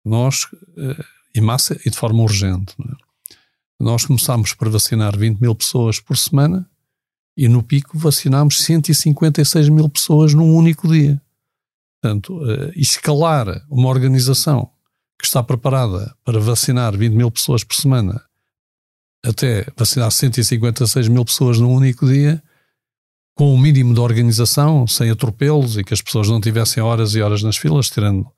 [0.04, 1.04] Nós, uh,
[1.36, 2.76] em massa e de forma urgente.
[2.82, 3.36] É?
[3.80, 6.70] Nós começámos por vacinar 20 mil pessoas por semana
[7.38, 11.22] e no pico vacinámos 156 mil pessoas num único dia.
[12.02, 14.72] Portanto, uh, escalar uma organização
[15.20, 18.24] que está preparada para vacinar 20 mil pessoas por semana
[19.24, 22.42] até vacinar 156 mil pessoas num único dia,
[23.40, 27.22] com o mínimo de organização, sem atropelos e que as pessoas não tivessem horas e
[27.22, 28.30] horas nas filas, tirando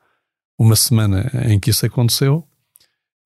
[0.60, 2.48] uma semana em que isso aconteceu,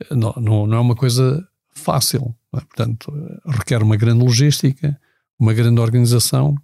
[0.10, 2.34] não, não, não é uma coisa fácil.
[2.56, 2.62] É?
[2.62, 3.12] Portanto,
[3.46, 4.98] requer uma grande logística,
[5.38, 6.56] uma grande organização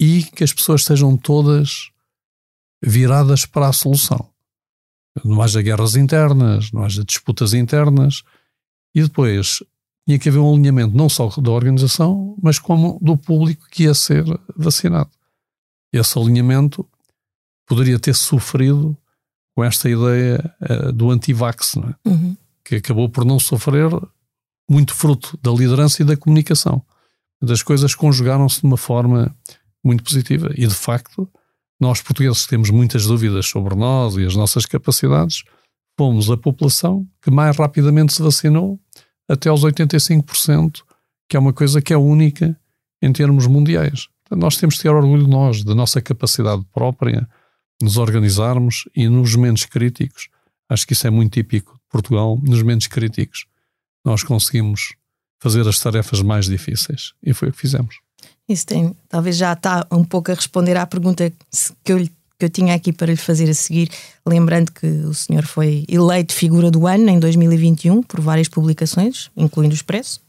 [0.00, 1.92] e que as pessoas estejam todas
[2.82, 4.28] viradas para a solução.
[5.24, 8.24] Não haja guerras internas, não haja disputas internas
[8.92, 9.62] e depois
[10.06, 13.94] tinha que haver um alinhamento não só da organização, mas como do público que ia
[13.94, 14.24] ser
[14.56, 15.10] vacinado.
[15.92, 16.86] Esse alinhamento
[17.66, 18.96] poderia ter sofrido
[19.54, 22.08] com esta ideia uh, do anti-vax, é?
[22.08, 22.36] uhum.
[22.64, 23.88] que acabou por não sofrer
[24.68, 26.84] muito fruto da liderança e da comunicação
[27.44, 29.34] das coisas conjugaram-se de uma forma
[29.84, 30.50] muito positiva.
[30.56, 31.28] E, de facto,
[31.78, 35.44] nós portugueses temos muitas dúvidas sobre nós e as nossas capacidades,
[35.96, 38.80] fomos a população que mais rapidamente se vacinou
[39.28, 40.82] até aos 85%,
[41.28, 42.58] que é uma coisa que é única
[43.00, 44.08] em termos mundiais.
[44.30, 47.28] nós temos de ter orgulho de nós, da nossa capacidade própria,
[47.82, 50.28] nos organizarmos e nos momentos críticos,
[50.68, 53.46] acho que isso é muito típico de Portugal, nos momentos críticos,
[54.04, 54.94] nós conseguimos
[55.40, 57.12] fazer as tarefas mais difíceis.
[57.22, 57.96] E foi o que fizemos.
[58.48, 61.32] Isso tem, talvez já está um pouco a responder à pergunta
[61.82, 62.08] que eu,
[62.44, 63.88] que eu tinha aqui para lhe fazer a seguir,
[64.26, 69.72] lembrando que o senhor foi eleito figura do ano em 2021 por várias publicações, incluindo
[69.72, 70.20] o Expresso,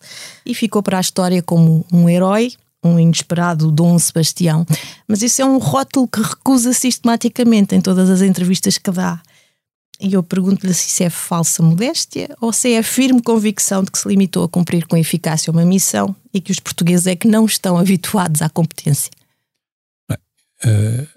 [0.46, 4.66] e ficou para a história como um herói, um inesperado Dom Sebastião.
[5.08, 9.22] Mas isso é um rótulo que recusa sistematicamente em todas as entrevistas que dá.
[10.00, 13.92] E eu pergunto-lhe se isso é falsa modéstia ou se é a firme convicção de
[13.92, 17.28] que se limitou a cumprir com eficácia uma missão e que os portugueses é que
[17.28, 19.12] não estão habituados à competência.
[20.10, 20.18] Bem,
[20.66, 21.15] uh,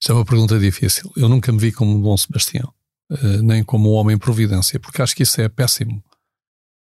[0.00, 1.12] isto é uma pergunta difícil.
[1.16, 2.72] Eu nunca me vi como um bom Sebastião,
[3.10, 6.02] uh, nem como um homem providência, porque acho que isso é péssimo,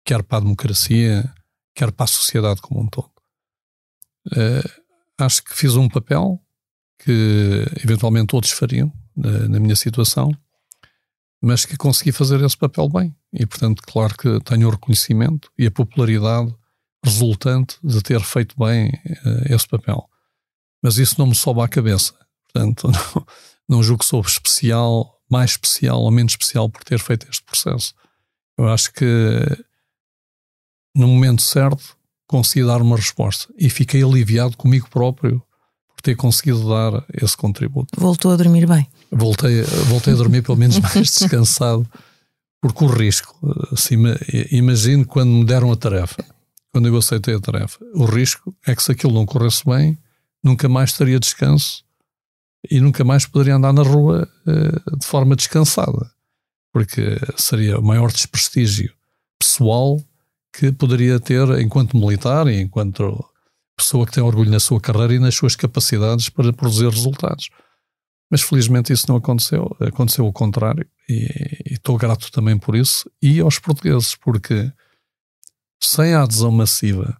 [0.06, 1.32] quer para a democracia,
[1.76, 3.12] quer para a sociedade como um todo.
[4.28, 4.84] Uh,
[5.20, 6.40] acho que fiz um papel
[7.00, 10.32] que eventualmente outros fariam na, minha situação
[11.46, 13.14] mas que consegui fazer esse papel bem.
[13.34, 16.56] E, portanto, claro que tenho o reconhecimento e a popularidade
[17.04, 20.10] resultante de ter feito bem uh, esse papel.
[20.82, 22.14] Mas isso não me sobe à cabeça.
[22.54, 23.26] Portanto, não,
[23.68, 27.94] não julgo que sou especial, mais especial ou menos especial por ter feito este processo.
[28.58, 29.06] Eu acho que
[30.96, 35.42] no momento certo consegui dar uma resposta e fiquei aliviado comigo próprio
[35.96, 38.00] por ter conseguido dar esse contributo.
[38.00, 41.88] Voltou a dormir bem voltei, voltei a dormir pelo menos mais descansado,
[42.62, 43.36] porque o risco,
[43.72, 43.96] assim,
[44.52, 46.24] imagino quando me deram a tarefa,
[46.72, 49.98] quando eu aceitei a tarefa, o risco é que se aquilo não corresse bem,
[50.44, 51.83] nunca mais teria descanso
[52.70, 56.12] e nunca mais poderia andar na rua uh, de forma descansada,
[56.72, 58.94] porque seria o maior desprestígio
[59.40, 60.02] pessoal
[60.54, 63.24] que poderia ter enquanto militar e enquanto
[63.76, 67.50] pessoa que tem orgulho na sua carreira e nas suas capacidades para produzir resultados.
[68.30, 71.26] Mas felizmente isso não aconteceu, aconteceu o contrário e,
[71.70, 74.72] e estou grato também por isso e aos portugueses, porque
[75.82, 77.18] sem a adesão massiva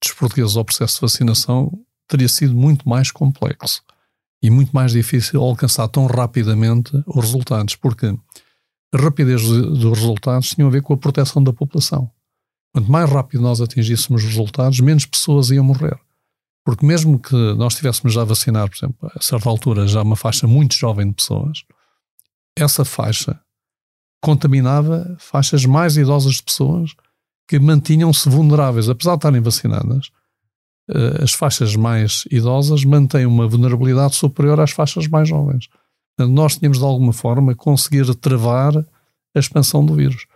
[0.00, 1.72] dos portugueses ao processo de vacinação
[2.06, 3.82] teria sido muito mais complexo
[4.42, 8.06] e muito mais difícil alcançar tão rapidamente os resultados, porque
[8.92, 12.10] a rapidez dos resultados tinha a ver com a proteção da população.
[12.74, 15.98] Quanto mais rápido nós atingíssemos os resultados, menos pessoas iam morrer.
[16.64, 20.16] Porque mesmo que nós estivéssemos já a vacinar, por exemplo, a certa altura, já uma
[20.16, 21.64] faixa muito jovem de pessoas,
[22.56, 23.38] essa faixa
[24.22, 26.94] contaminava faixas mais idosas de pessoas
[27.48, 28.88] que mantinham-se vulneráveis.
[28.88, 30.10] Apesar de estarem vacinadas,
[31.22, 35.68] as faixas mais idosas mantêm uma vulnerabilidade superior às faixas mais jovens.
[36.18, 40.26] Nós tínhamos, de alguma forma, conseguir travar a expansão do vírus.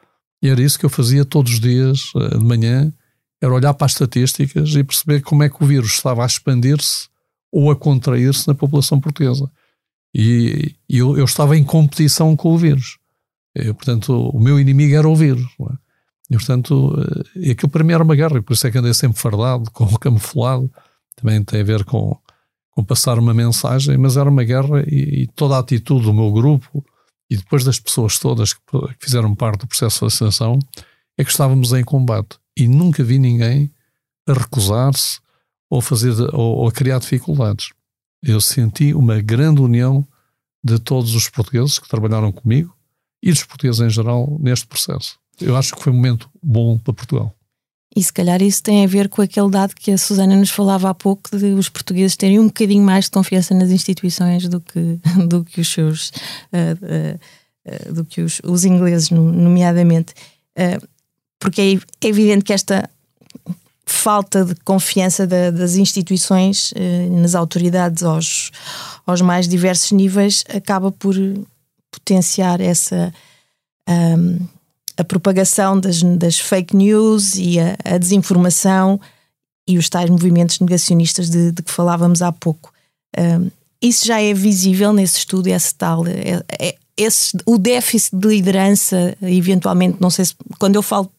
[0.42, 2.92] E era isso que eu fazia todos os dias, eh, de manhã,
[3.40, 7.09] era olhar para as estatísticas e perceber como é que o vírus estava a expandir-se
[7.53, 9.51] ou a contrair-se na população portuguesa.
[10.14, 12.99] E, eu, eu, estava em competição com o vírus.
[13.55, 15.47] Eu, portanto, o meu inimigo era o vírus.
[15.61, 15.86] É?
[16.31, 16.95] E, portanto,
[17.37, 19.87] eh, aquilo para mim era uma guerra, por isso é que andei sempre fardado, com
[19.97, 20.71] camuflado.
[21.17, 22.17] Também tem a ver com,
[22.71, 26.31] com passar uma mensagem, mas era uma guerra e, e, toda a atitude do meu
[26.31, 26.85] grupo
[27.31, 30.59] e depois das pessoas todas que, que fizeram parte do processo de vacinação
[31.19, 33.73] é que estávamos em combate e nunca vi ninguém
[34.29, 35.21] a recusar-se
[35.71, 37.71] ou, fazer, ou, ou a criar dificuldades.
[38.23, 40.07] Eu senti uma grande união
[40.62, 42.77] de todos os portugueses que trabalharam comigo
[43.23, 45.19] e dos portugueses em geral neste processo.
[45.40, 47.37] Eu acho que foi um momento bom para Portugal.
[47.96, 50.90] E se calhar isso tem a ver com aquele dado que a Susana nos falava
[50.90, 55.01] há pouco de os portugueses terem um bocadinho mais de confiança nas instituições do que,
[55.27, 56.12] do que os seus uh,
[56.83, 60.14] uh, uh, do que os, os ingleses, nomeadamente
[61.38, 62.88] porque é, é evidente que esta
[63.85, 66.72] falta de confiança da, das instituições
[67.11, 68.51] nas autoridades aos,
[69.07, 71.14] aos mais diversos níveis acaba por
[71.90, 73.12] potenciar essa
[73.87, 74.38] um,
[74.97, 79.01] a propagação das, das, fake news e a, a, desinformação
[79.69, 82.73] e os tais movimentos negacionistas de, de que falávamos há pouco.
[83.19, 83.51] Um,
[83.83, 89.17] isso já é visível nesse estudo, esse tal, é, é, esse, o déficit de liderança,
[89.23, 91.11] eventualmente, não sei se quando eu falo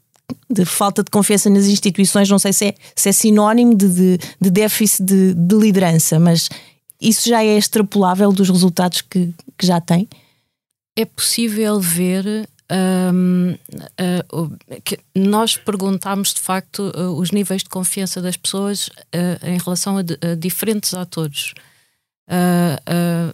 [0.49, 4.19] de falta de confiança nas instituições, não sei se é, se é sinónimo de, de,
[4.41, 6.49] de déficit de, de, liderança, mas
[6.99, 10.07] isso já é extrapolável dos resultados que, que já tem?
[10.95, 12.49] É possível ver.
[12.69, 13.57] Uh,
[15.15, 20.01] nós perguntámos de facto uh, os níveis de confiança das pessoas uh, em relação a,
[20.01, 21.53] a diferentes atores.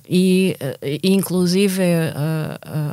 [0.07, 0.55] e
[1.01, 1.81] inclusive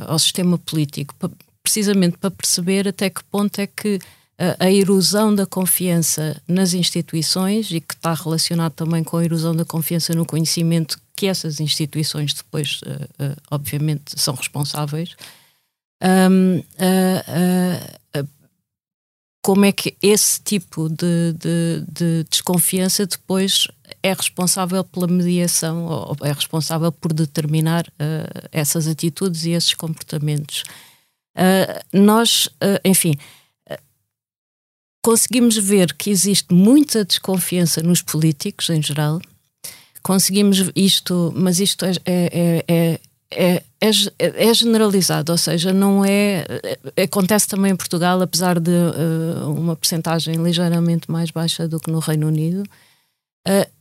[0.07, 1.13] ao sistema político
[1.61, 3.99] precisamente para perceber até que ponto é que
[4.59, 9.63] a, erosão da confiança nas instituições e que está relacionado também com a erosão da
[9.63, 12.81] confiança no conhecimento que essas instituições depois,
[13.51, 15.15] obviamente, são responsáveis.
[16.01, 18.27] Um, uh,
[19.43, 23.67] como é que esse tipo de, de, de, desconfiança depois
[24.03, 27.91] é responsável pela mediação ou é responsável por determinar
[28.51, 30.63] essas atitudes e esses comportamentos?
[31.35, 33.15] Uh, nós, uh, enfim,
[33.69, 33.77] uh,
[35.01, 39.21] conseguimos ver que existe muita desconfiança nos políticos em geral.
[40.03, 42.99] Conseguimos isto, mas isto é, é, é,
[43.31, 46.45] é, é generalizado, ou seja, não é.
[47.03, 48.71] Acontece também em Portugal, apesar de
[49.47, 52.63] uma percentagem ligeiramente mais baixa do que no Reino Unido.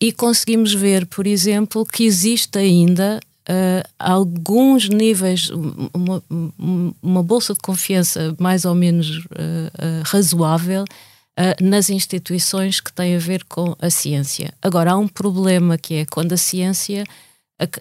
[0.00, 5.50] e conseguimos ver, por exemplo, que existe ainda uh, alguns níveis,
[5.92, 6.22] uma,
[7.02, 10.84] uma, bolsa de confiança mais ou menos uh, uh, razoável
[11.62, 14.52] nas instituições que têm a ver com a ciência.
[14.60, 17.02] Agora, há um problema que é quando a ciência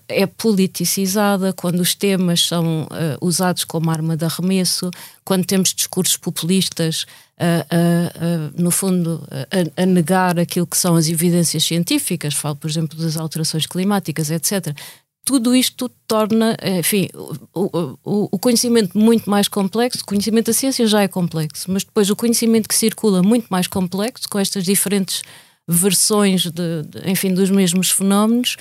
[0.08, 4.92] é politicizada, quando os temas são uh, usados como arma de arremesso,
[5.24, 7.06] quando temos discursos populistas,
[7.40, 12.70] uh, uh, no fundo, a, a, negar aquilo que são as evidências científicas, falo, por
[12.70, 14.76] exemplo, das alterações climáticas, etc
[15.30, 17.08] tudo isto torna, enfim,
[17.54, 20.02] o, o, o, conhecimento muito mais complexo.
[20.02, 23.68] O conhecimento da ciência já é complexo, mas depois o conhecimento que circula muito mais
[23.68, 25.22] complexo, com estas diferentes
[25.68, 28.58] versões, de, de enfim, dos mesmos fenómenos.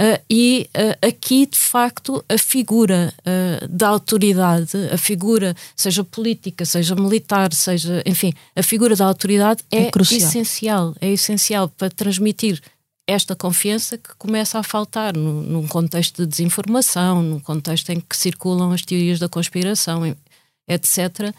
[0.00, 6.64] Uh, e uh, aqui, de facto, a figura uh, da autoridade, a figura, seja política,
[6.64, 10.94] seja militar, seja, enfim, a figura da autoridade é, é essencial.
[11.02, 12.62] É essencial para transmitir
[13.06, 18.16] esta confiança que começa a faltar no, num contexto de desinformação, num contexto em que
[18.16, 20.16] circulam as teorias da conspiração,
[20.66, 21.34] etc.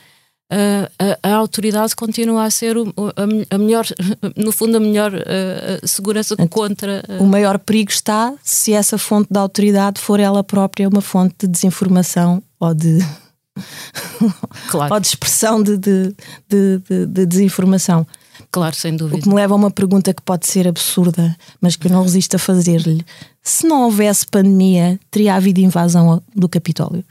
[0.51, 3.85] A, a, autoridade continua a ser o, a, a, melhor,
[4.35, 7.01] no fundo, a melhor uh, segurança contra.
[7.07, 7.23] Uh...
[7.23, 11.47] O maior perigo está se essa fonte da autoridade for ela própria uma fonte de
[11.47, 12.99] desinformação ou de.
[14.69, 14.93] Claro.
[14.93, 16.15] ou de expressão de, de,
[16.47, 18.05] de, de desinformação.
[18.51, 19.17] Claro, sem dúvida.
[19.17, 22.03] O que me leva a uma pergunta que pode ser absurda, mas que eu não
[22.03, 23.03] resisto a fazer-lhe.
[23.41, 27.03] Se não houvesse pandemia, teria havido invasão do Capitólio?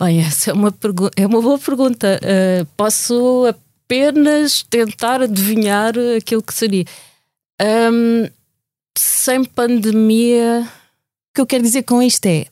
[0.00, 0.74] Bem, essa é uma,
[1.14, 2.18] é uma boa pergunta.
[2.22, 6.86] Uh, posso apenas tentar adivinhar aquilo que seria.
[7.60, 8.26] Um,
[8.96, 10.62] sem pandemia.
[10.62, 12.46] O que eu quero dizer com isto é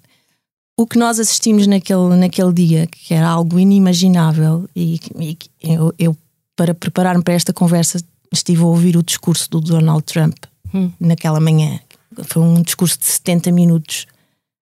[0.76, 6.16] o que nós assistimos naquele, naquele dia, que era algo inimaginável, e, e eu, eu,
[6.54, 7.98] para preparar-me para esta conversa,
[8.30, 10.36] estive a ouvir o discurso do Donald Trump
[10.72, 10.92] hum.
[11.00, 11.80] naquela manhã.
[12.24, 14.06] Foi um discurso de 70 minutos,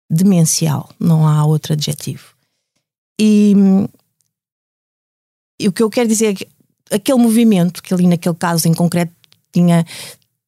[0.08, 2.35] demencial, não há outro adjetivo.
[3.18, 3.54] E,
[5.60, 6.48] e o que eu quero dizer é que
[6.90, 9.12] aquele movimento, que ali naquele caso em concreto
[9.52, 9.84] tinha,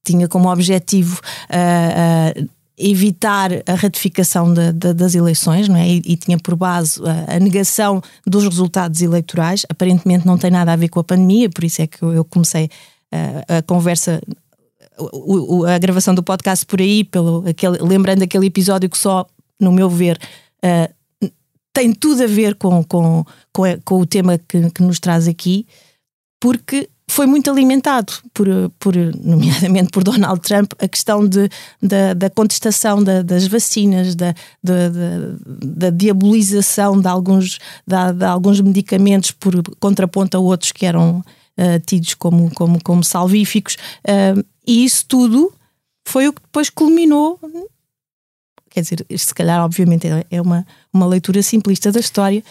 [0.05, 5.89] tinha como objetivo uh, uh, evitar a ratificação de, de, das eleições, não é?
[5.89, 9.67] E, e tinha por base a, a, negação dos resultados eleitorais.
[9.69, 12.67] Aparentemente não tem nada a ver com a pandemia, por isso é que eu comecei
[12.67, 14.23] uh, a conversa,
[14.97, 19.27] o, o, a gravação do podcast por aí, pelo, aquele, lembrando aquele episódio que só,
[19.59, 20.19] no meu ver,
[20.65, 20.98] uh,
[21.79, 25.65] tem tudo a ver com, com, com, com o tema que, que nos traz aqui,
[26.41, 28.49] porque foi muito alimentado, por,
[28.81, 31.49] por, nomeadamente por Donald Trump, a questão de,
[31.81, 34.89] da, da contestação da, das vacinas, da, da,
[35.47, 41.81] da, diabolização de alguns, de, de, alguns medicamentos por contraponto a outros que eram uh,
[41.87, 43.77] tidos como, como, como salvíficos.
[44.05, 45.53] Uh, e isso tudo
[46.09, 47.39] foi o que depois culminou.
[48.79, 52.43] Quer dizer, se calhar, obviamente, é, é uma, uma leitura simplista da história,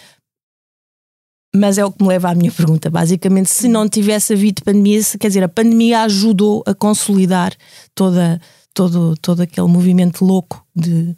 [1.56, 2.90] mas é o que me leva à minha pergunta.
[2.90, 7.54] Basicamente, se não tivesse havido pandemia, quer dizer, a pandemia ajudou a consolidar
[7.96, 8.42] toda,
[8.74, 11.16] todo, todo aquele movimento louco de,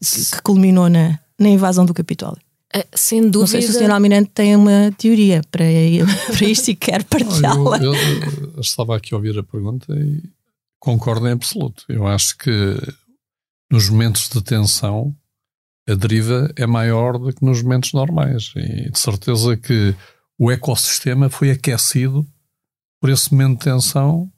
[0.00, 2.40] que culminou na, na invasão do Capitólio.
[2.72, 3.38] É, sem dúvida.
[3.40, 3.90] Não sei se o Sr.
[3.90, 5.64] Almirante tem uma teoria para,
[6.36, 7.78] para isto e quer partilhá-la.
[7.78, 10.22] Eu, eu, eu, estava aqui a ouvir a pergunta e
[10.78, 11.84] concordo em absoluto.
[11.88, 12.76] Eu acho que
[13.70, 15.14] nos momentos de tensão
[15.88, 18.52] a deriva é maior do que nos momentos normais.
[18.56, 19.94] E de certeza que
[20.38, 22.26] o ecossistema foi aquecido
[23.00, 24.30] por esse momento de tensão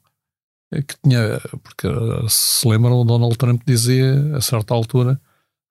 [0.71, 1.41] que tinha.
[1.61, 1.87] Porque
[2.29, 5.19] se lembram, o Donald Trump dizia a certa altura: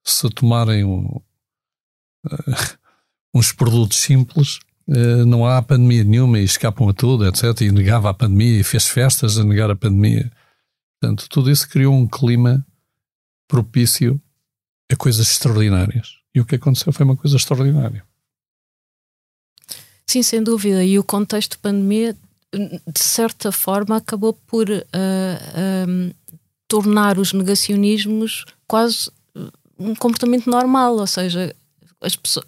[0.04, 2.78] se tomarem um, uh,
[3.34, 7.58] uns produtos simples, uh, não há pandemia nenhuma e escapam a tudo, etc.
[7.62, 10.30] E negava a pandemia e fez festas a negar a pandemia.
[11.00, 12.66] Portanto, tudo isso criou um clima
[13.50, 14.20] propício
[14.90, 16.20] a coisas extraordinárias.
[16.32, 18.04] E o que aconteceu foi uma coisa extraordinária.
[20.06, 20.84] Sim, sem dúvida.
[20.84, 22.16] E o contexto de pandemia,
[22.52, 24.80] de certa forma, acabou por uh,
[25.88, 26.12] um,
[26.68, 29.10] tornar os negacionismos quase
[29.78, 30.96] um comportamento normal.
[30.96, 31.54] Ou seja,
[32.00, 32.46] as pessoas,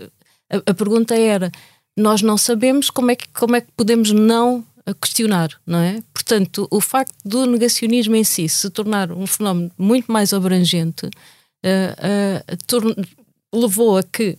[0.50, 1.50] a, a, pergunta era:
[1.96, 4.64] nós não sabemos como é que, como é que podemos não
[5.00, 6.02] questionar, não é?
[6.12, 12.80] Portanto, o facto do negacionismo em si se tornar um fenómeno muito mais abrangente uh,
[12.80, 13.06] uh,
[13.54, 14.38] levou a que,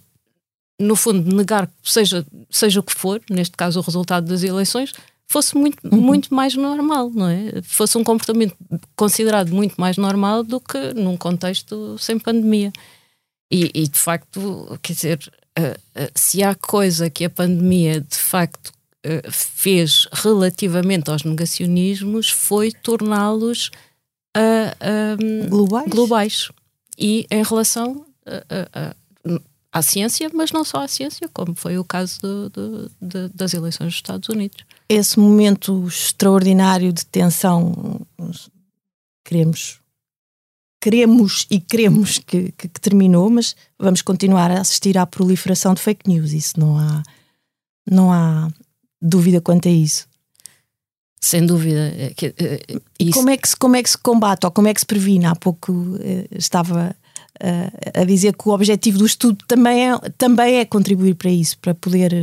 [0.79, 4.93] no fundo, negar seja, seja o que for, neste caso o resultado das eleições,
[5.27, 6.01] fosse muito, uhum.
[6.01, 7.61] muito mais normal, não é?
[7.63, 8.55] Fosse um comportamento
[8.95, 12.71] considerado muito mais normal do que num contexto sem pandemia.
[13.51, 18.72] E, e de facto, quer dizer, uh, se há coisa que a pandemia de facto
[19.31, 23.69] fez relativamente aos negacionismos foi torná-los
[25.49, 25.89] globais.
[25.89, 26.51] globais
[26.97, 28.05] e em relação
[29.71, 33.53] à ciência, mas não só à ciência, como foi o caso do, do, de, das
[33.53, 34.63] eleições dos Estados Unidos.
[34.87, 38.01] Esse momento extraordinário de tensão,
[39.25, 39.81] queremos
[40.83, 45.81] queremos e queremos que, que, que, terminou, mas vamos continuar a assistir à proliferação de
[45.81, 46.33] fake news.
[46.33, 47.01] Isso não há,
[47.89, 48.49] não há
[49.03, 50.07] dúvida quanto a isso.
[51.19, 51.79] Sem dúvida.
[51.79, 54.73] É eh, e como é, que se, como é que se combate ou como é
[54.73, 55.25] que se previne?
[55.25, 56.95] Há pouco eh, estava
[57.39, 61.57] eh, a dizer que o objetivo do estudo também é, também é contribuir para isso,
[61.59, 62.13] para poder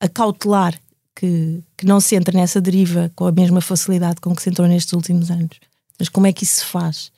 [0.00, 0.74] acautelar
[1.14, 4.66] que, que não se entre nessa deriva com a mesma facilidade com que se entrou
[4.66, 5.58] nestes últimos anos.
[5.98, 7.12] Mas como é que isso se faz?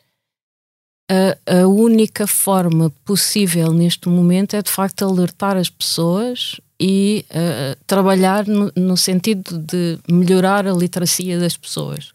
[1.11, 7.78] A, a, única forma possível neste momento é de facto alertar as pessoas e uh,
[7.87, 12.11] trabalhar no, no, sentido de melhorar a literacia das pessoas.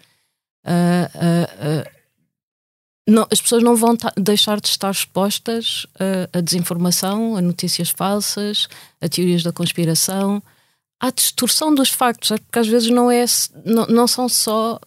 [0.66, 1.96] Uh, uh,
[3.08, 5.86] não, as pessoas não vão deixar de estar expostas
[6.34, 8.68] a desinformação, a notícias falsas,
[9.00, 10.42] a teorias da conspiração,
[11.00, 13.24] à distorção dos factos, é porque às vezes não, é,
[13.64, 14.80] não, não são só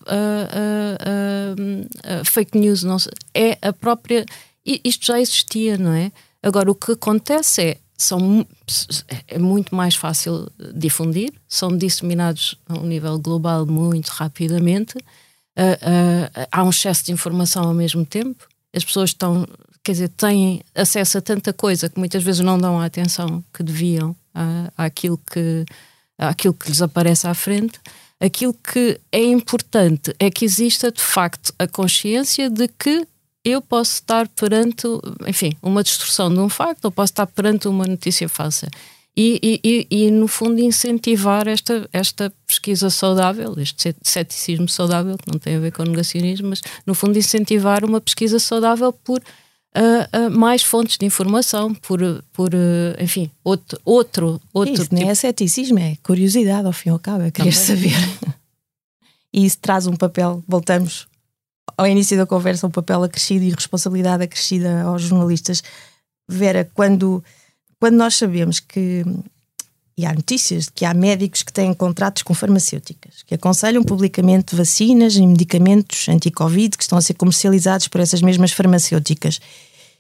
[2.25, 2.97] fake news, não,
[3.33, 4.27] é a própria.
[4.67, 6.11] Isto já existia, não é?
[6.43, 8.47] Agora, o que acontece é são,
[9.27, 16.47] é muito mais fácil difundir, são disseminados a um nível global muito rapidamente, uh, uh,
[16.51, 19.45] há um excesso de informação ao mesmo tempo, as pessoas estão,
[19.83, 23.65] quer dizer, têm acesso a tanta coisa que muitas vezes não dão a atenção que
[23.65, 25.65] deviam à, àquilo, que,
[26.17, 27.81] àquilo que lhes aparece à frente.
[28.21, 33.07] Aquilo que é importante é que exista de facto a consciência de que
[33.51, 34.87] eu posso estar perante,
[35.27, 38.69] enfim, uma distorção de um facto, ou posso estar perante uma notícia falsa.
[39.21, 45.41] E, e, e, no fundo, incentivar esta, esta pesquisa saudável, este ceticismo saudável, que não
[45.41, 50.31] tem a ver com negacionismo, mas no fundo, incentivar uma pesquisa saudável por uh, uh,
[50.31, 51.99] mais fontes de informação, por,
[52.33, 53.81] por uh, enfim, outro.
[53.85, 54.95] outro, outro isso tipo...
[54.95, 57.97] não é ceticismo, é curiosidade, ao fim e ao cabo, é querer saber.
[59.35, 61.09] e isso traz um papel, voltamos
[61.77, 65.63] ao início da conversa, um papel acrescido e responsabilidade acrescida aos jornalistas.
[66.29, 67.23] Vera, quando
[67.81, 69.05] quando nós sabemos que
[69.97, 74.55] e há notícias de que há médicos que têm contratos com farmacêuticas, que aconselham publicamente
[74.55, 79.41] vacinas e medicamentos anti-Covid que estão a ser comercializados por essas mesmas farmacêuticas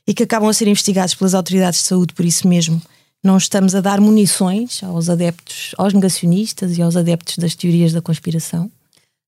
[0.06, 2.80] e que acabam a ser investigados pelas autoridades de saúde por isso mesmo.
[3.24, 8.00] Não estamos a dar munições aos adeptos, aos negacionistas e aos adeptos das teorias da
[8.00, 8.70] conspiração?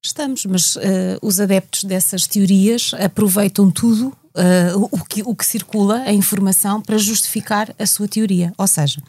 [0.03, 0.80] Estamos, mas uh,
[1.20, 6.96] os adeptos dessas teorias aproveitam tudo uh, o, que, o que circula, a informação, para
[6.96, 8.53] justificar a sua teoria.
[8.57, 9.03] Ou seja,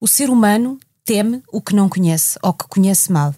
[0.00, 3.34] o ser humano teme o que não conhece ou que conhece mal.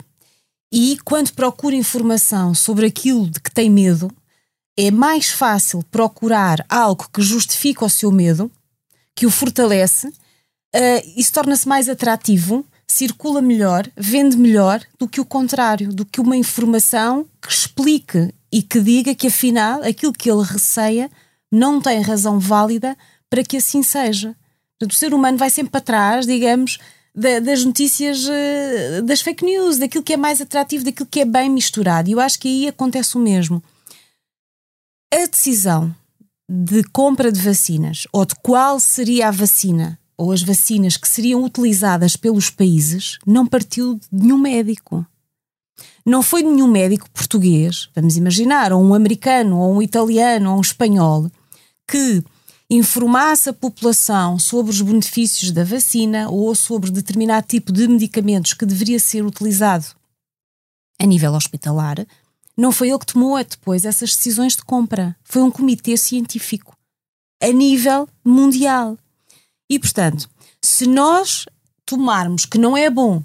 [0.73, 4.09] E quando procura informação sobre aquilo de que tem medo,
[4.77, 8.51] é mais fácil procurar algo que justifica o seu medo,
[9.17, 15.25] que o fortalece, uh, e torna-se mais atrativo, circula melhor, vende melhor do que o
[15.25, 20.43] contrário, do que uma informação que explique e que diga que afinal aquilo que ele
[20.43, 21.11] receia
[21.53, 22.97] não tem razão válida
[23.29, 24.35] para que assim seja.
[24.83, 26.79] O ser humano vai sempre para trás, digamos,
[27.15, 31.51] das notícias, eh, das fake news, daquilo que é mais atrativo, daquilo que é bem
[31.51, 32.09] misturado.
[32.09, 33.63] E eu acho que aí acontece o mesmo.
[35.13, 35.95] A decisão
[36.49, 41.43] de compra de vacinas, ou de qual seria a vacina, ou as vacinas que seriam
[41.43, 45.07] utilizadas pelos países, não partiu de nenhum médico.
[46.05, 50.61] Não foi nenhum médico português, vamos imaginar, ou um americano, ou um italiano, ou um
[50.61, 51.31] espanhol,
[51.89, 52.23] que
[52.69, 58.67] informasse a população sobre os benefícios da vacina ou sobre determinado tipo de medicamentos que
[58.67, 59.87] deveria ser utilizado
[61.01, 62.07] a nível hospitalar,
[62.55, 65.17] não foi ele que tomou depois essas decisões de compra.
[65.25, 66.77] Foi um comitê científico
[67.43, 68.99] a nível mundial.
[69.71, 70.29] E, portanto,
[70.61, 71.47] se nós
[71.87, 73.23] tomarmos que não é bom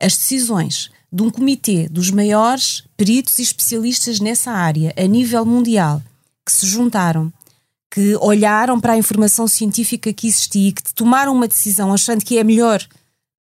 [0.00, 6.02] as decisões de um comitê dos maiores peritos e especialistas nessa área a nível mundial
[6.44, 7.32] que se juntaram,
[7.90, 12.38] que olharam para a informação científica que existia e que tomaram uma decisão achando que
[12.38, 12.84] é melhor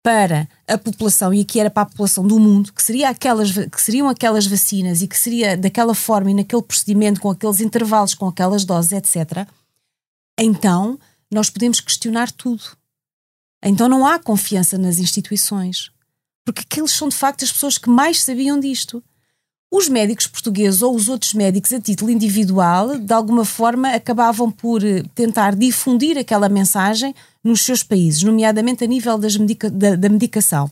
[0.04, 3.82] para a população e que era para a população do mundo, que, seria aquelas, que
[3.82, 8.28] seriam aquelas vacinas e que seria daquela forma e naquele procedimento, com aqueles intervalos, com
[8.28, 9.48] aquelas doses, etc.,
[10.38, 11.00] então
[11.36, 12.64] nós podemos questionar tudo.
[13.64, 15.92] Então não há confiança nas instituições
[16.46, 19.04] porque aqueles são de facto as pessoas que mais sabiam disto.
[19.72, 24.86] Os médicos portugueses ou os outros médicos a título individual, de alguma forma, acabavam por
[24.86, 27.14] eh, tentar difundir aquela mensagem
[27.44, 30.70] nos seus países, nomeadamente a nível medica da, da, medicação.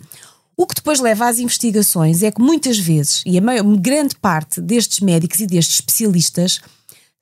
[0.56, 4.62] O que depois leva às investigações é que muitas vezes, e a maior, grande parte
[4.62, 6.62] destes médicos e destes especialistas,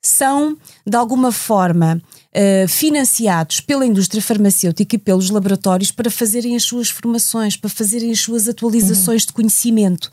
[0.00, 2.02] são, de alguma forma,
[2.34, 8.10] uh, financiados pela indústria farmacêutica e pelos laboratórios para fazerem as suas formações, para fazerem
[8.10, 9.26] as suas atualizações uhum.
[9.26, 10.10] de conhecimento.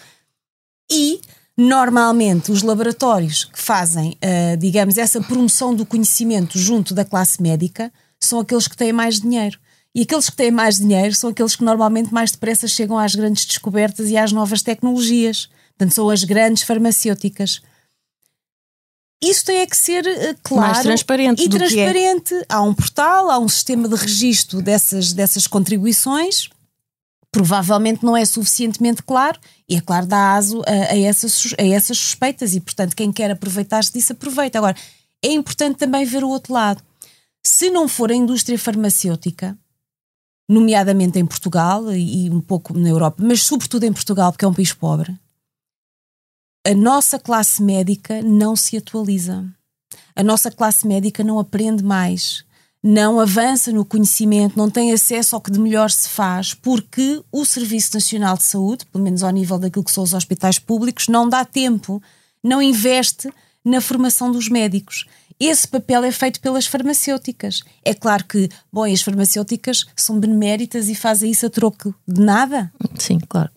[0.91, 1.21] E,
[1.57, 7.91] normalmente, os laboratórios que fazem, uh, digamos, essa promoção do conhecimento junto da classe médica
[8.19, 9.57] são aqueles que têm mais dinheiro.
[9.93, 13.45] E aqueles que têm mais dinheiro são aqueles que normalmente mais depressa chegam às grandes
[13.45, 15.49] descobertas e às novas tecnologias.
[15.69, 17.61] Portanto, são as grandes farmacêuticas
[19.21, 21.49] isso tem é que ser uh, claro Mais transparente e é.
[21.49, 22.33] transparente.
[22.33, 22.45] É.
[22.47, 26.49] Há um portal, há um sistema de registro dessas, dessas contribuições.
[27.31, 31.95] Provavelmente não é suficientemente claro, e é claro, dá aso a, a, essas, a essas
[31.97, 34.57] suspeitas, e portanto, quem quer aproveitar-se disso, aproveita.
[34.57, 34.75] Agora,
[35.23, 36.81] é importante também ver o outro lado.
[37.45, 39.55] Se não for a indústria farmacêutica,
[40.49, 44.53] nomeadamente em Portugal e um pouco na Europa, mas sobretudo em Portugal, porque é um
[44.53, 45.15] país pobre,
[46.65, 49.45] a nossa classe médica não se atualiza.
[50.15, 52.43] A nossa classe médica não aprende mais,
[52.83, 57.45] não avança no conhecimento, não tem acesso ao que de melhor se faz, porque o
[57.45, 61.27] Serviço Nacional de Saúde, pelo menos ao nível daquilo que são os hospitais públicos, não
[61.27, 62.01] dá tempo,
[62.43, 63.31] não investe
[63.63, 65.05] na formação dos médicos.
[65.39, 67.61] Esse papel é feito pelas farmacêuticas.
[67.83, 72.71] É claro que, bom, as farmacêuticas são beneméritas e fazem isso a troco de nada.
[72.97, 73.49] Sim, claro.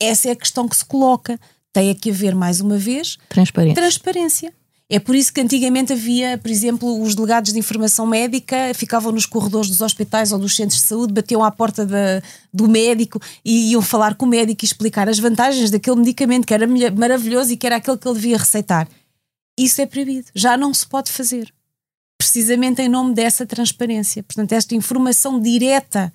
[0.00, 1.40] Essa é a questão que se coloca
[1.74, 3.74] tem que haver, mais uma vez, transparência.
[3.74, 4.54] transparência.
[4.88, 9.26] É por isso que antigamente havia, por exemplo, os delegados de informação médica ficavam nos
[9.26, 12.22] corredores dos hospitais ou dos centros de saúde, batiam à porta da,
[12.52, 16.54] do médico e iam falar com o médico e explicar as vantagens daquele medicamento que
[16.54, 18.86] era maravilhoso e que era aquele que ele devia receitar.
[19.58, 21.52] Isso é proibido, já não se pode fazer.
[22.16, 24.22] Precisamente em nome dessa transparência.
[24.22, 26.12] Portanto, esta informação direta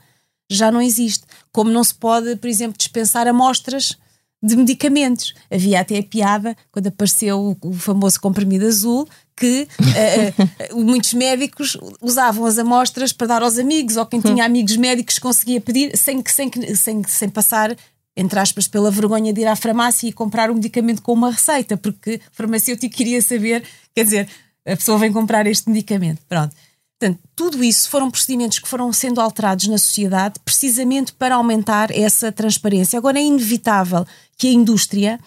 [0.49, 1.25] já não existe.
[1.51, 3.97] Como não se pode, por exemplo, dispensar amostras
[4.41, 5.33] de medicamentos.
[5.51, 11.77] Havia até a piada, quando apareceu o, famoso comprimido azul, que uh, uh, muitos médicos
[12.01, 16.23] usavam as amostras para dar aos amigos, ou quem tinha amigos médicos conseguia pedir, sem,
[16.27, 17.75] sem, sem, sem passar,
[18.15, 21.77] entre aspas, pela vergonha de ir à farmácia e comprar um medicamento com uma receita,
[21.77, 23.63] porque o farmacêutico queria saber,
[23.93, 24.29] quer dizer,
[24.65, 26.21] a pessoa vem comprar este medicamento.
[26.27, 26.55] Pronto.
[26.99, 32.29] Portanto, tudo isso foram procedimentos que foram sendo alterados na sociedade precisamente para aumentar essa
[32.29, 32.99] transparência.
[32.99, 34.05] Agora é inevitável
[34.39, 35.19] que a indústria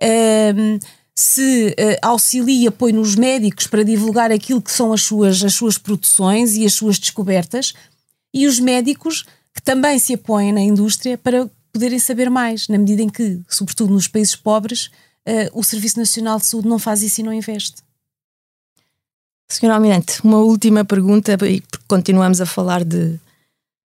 [0.00, 5.42] uh, se uh, auxilie e apoie nos médicos para divulgar aquilo que são as suas,
[5.44, 7.74] as suas produções e as suas descobertas,
[8.32, 13.02] e os médicos que também se apoiem na indústria para poderem saber mais, na medida
[13.02, 14.86] em que, sobretudo nos países pobres,
[15.26, 17.82] uh, o Serviço Nacional de Saúde não faz isso e não investe.
[19.48, 23.18] Senhor Almirante, uma última pergunta, porque continuamos a falar de,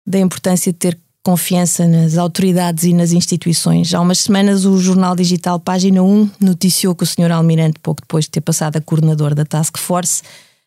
[0.04, 3.94] da importância de ter confiança nas autoridades e nas instituições.
[3.94, 7.30] Há umas semanas o jornal digital Página 1 noticiou que o Sr.
[7.30, 10.22] Almirante, pouco depois de ter passado a coordenador da Task Force,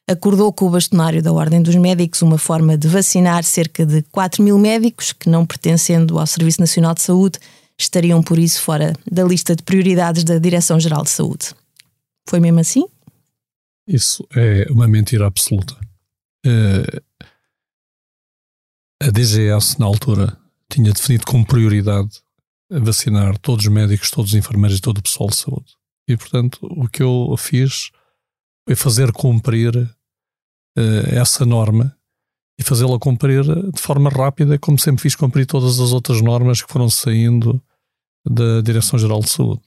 [0.08, 4.42] acordou com o bastonário da Ordem dos Médicos uma forma de vacinar cerca de 4
[4.42, 7.40] mil médicos que, não pertencendo ao Serviço Nacional de Saúde,
[7.78, 11.50] estariam por isso fora da lista de prioridades da Direção-Geral de Saúde.
[12.30, 12.86] Foi mesmo assim?
[13.88, 15.76] Isso é uma mentira absoluta.
[16.46, 17.02] Uh,
[19.02, 20.38] a DGS, na altura,
[20.76, 22.22] tinha definido como prioridade
[22.70, 25.76] vacinar todos os médicos, todos os enfermeiros e todo o pessoal de saúde.
[26.08, 27.92] E, portanto, o que eu fiz
[28.68, 31.96] foi fazer cumprir uh, essa norma
[32.60, 36.72] e fazê-la cumprir de forma rápida, como sempre fiz cumprir todas as outras normas que
[36.72, 37.62] foram saindo
[38.26, 39.62] da Direção-Geral de Saúde.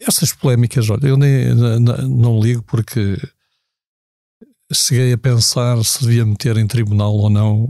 [0.00, 3.16] Essas polémicas, olha, eu nem, não, não ligo porque
[4.72, 7.68] cheguei a pensar se devia meter em tribunal ou não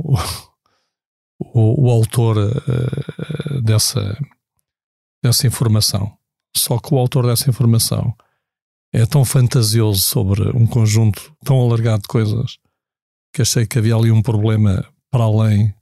[1.39, 4.17] o, o, autor uh, dessa,
[5.23, 6.17] dessa informação.
[6.57, 8.15] Só que o autor dessa informação
[8.93, 12.59] é tão fantasioso sobre um conjunto tão alargado de coisas
[13.33, 15.75] que achei que havia ali um problema para além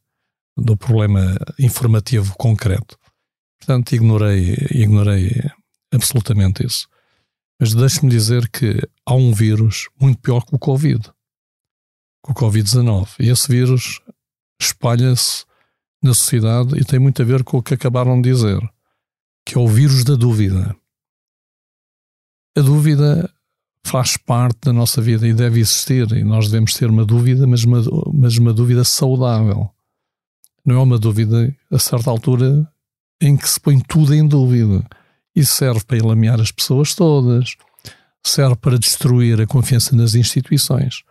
[0.57, 2.98] do problema informativo concreto.
[3.59, 5.30] Portanto, ignorei, ignorei
[5.92, 6.88] absolutamente isso.
[7.61, 11.00] Mas deixe-me dizer que há um vírus muito pior que o Covid,
[12.24, 13.09] que o Covid-19.
[13.20, 14.00] E esse vírus
[14.63, 15.45] espalha-se
[16.03, 18.61] na sociedade e tem muito a ver com o que acabaram de dizer,
[19.47, 20.75] que é o vírus da dúvida.
[22.57, 23.33] A dúvida
[23.87, 27.65] faz parte da nossa vida e deve existir, e nós devemos ter uma dúvida, mas
[27.65, 27.83] uma,
[28.13, 29.71] mas uma dúvida saudável.
[30.65, 32.69] Não é uma dúvida, a certa altura,
[33.21, 34.85] em que se põe tudo em dúvida.
[35.35, 37.57] Isso serve para enlamear as pessoas todas,
[38.25, 41.03] serve para destruir a confiança nas instituições.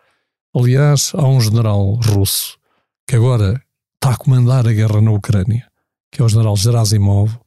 [0.55, 2.60] Aliás, há um general russo
[3.07, 3.61] que agora
[3.95, 5.67] está a comandar a guerra na Ucrânia,
[6.11, 7.37] que é o general Gerasimov,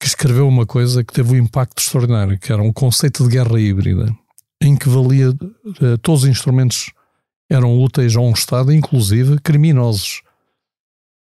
[0.00, 3.60] que escreveu uma coisa que teve um impacto extraordinário, que era um conceito de guerra
[3.60, 4.14] híbrida,
[4.60, 6.90] em que valia uh, todos os instrumentos
[7.50, 10.22] eram úteis a um Estado, inclusive criminosos.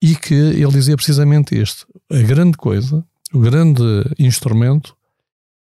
[0.03, 3.83] E que ele dizia precisamente isto: a grande coisa o grande
[4.19, 4.95] instrumento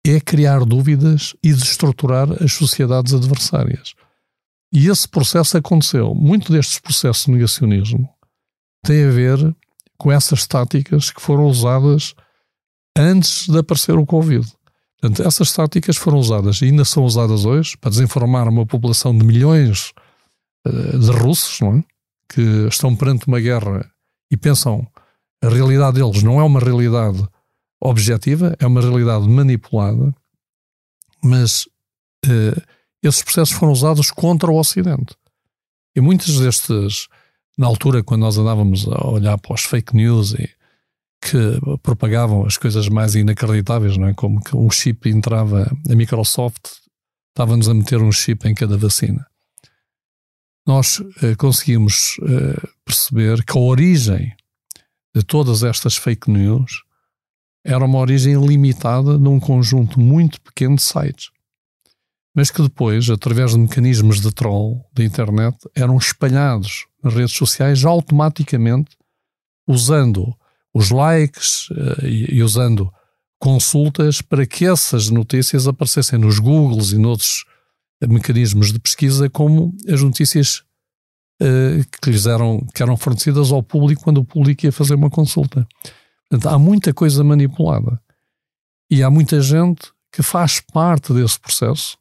[0.05, 3.93] é criar dúvidas e destruturar as sociedades adversárias.
[4.73, 6.15] E esse processo aconteceu.
[6.15, 8.09] Muito destes processos de negacionismo
[8.83, 9.55] tem a ver
[9.97, 12.15] com essas táticas que foram usadas
[12.97, 14.47] antes de aparecer o Covid.
[14.99, 19.25] Portanto, essas táticas foram usadas e ainda são usadas hoje para desinformar uma população de
[19.25, 19.93] milhões
[20.67, 21.83] uh, de russos é?
[22.29, 23.91] que estão perante uma guerra
[24.31, 24.87] e pensam
[25.43, 27.27] a realidade deles não é uma realidade
[27.81, 30.13] objetiva, é uma realidade manipulada,
[31.23, 31.65] mas
[32.25, 32.61] uh,
[33.07, 35.15] esses processos foram usados contra o Ocidente.
[35.95, 37.07] E muitos destes,
[37.57, 40.49] na altura, quando nós andávamos a olhar para os fake news e
[41.21, 44.13] que propagavam as coisas mais inacreditáveis, não é?
[44.13, 46.81] como que um chip entrava, a Microsoft
[47.29, 49.25] estava-nos a meter um chip em cada vacina.
[50.65, 54.35] Nós uh, conseguimos uh, perceber que a origem
[55.15, 56.83] de todas estas fake news
[57.63, 61.29] era uma origem limitada num conjunto muito pequeno de sites,
[62.33, 67.83] mas que depois, através de mecanismos de troll da internet, eram espalhados nas redes sociais
[67.83, 68.97] automaticamente,
[69.67, 70.33] usando
[70.73, 72.91] os likes uh, e, usando
[73.39, 77.43] consultas para que essas notícias aparecessem nos Googles e noutros
[78.07, 80.63] mecanismos de pesquisa como as notícias
[81.41, 85.09] uh, que lhes eram, que eram fornecidas ao público quando o público ia fazer uma
[85.09, 85.67] consulta.
[86.29, 87.99] Portanto, há muita coisa manipulada.
[88.89, 91.97] E há muita gente que faz parte desse processo,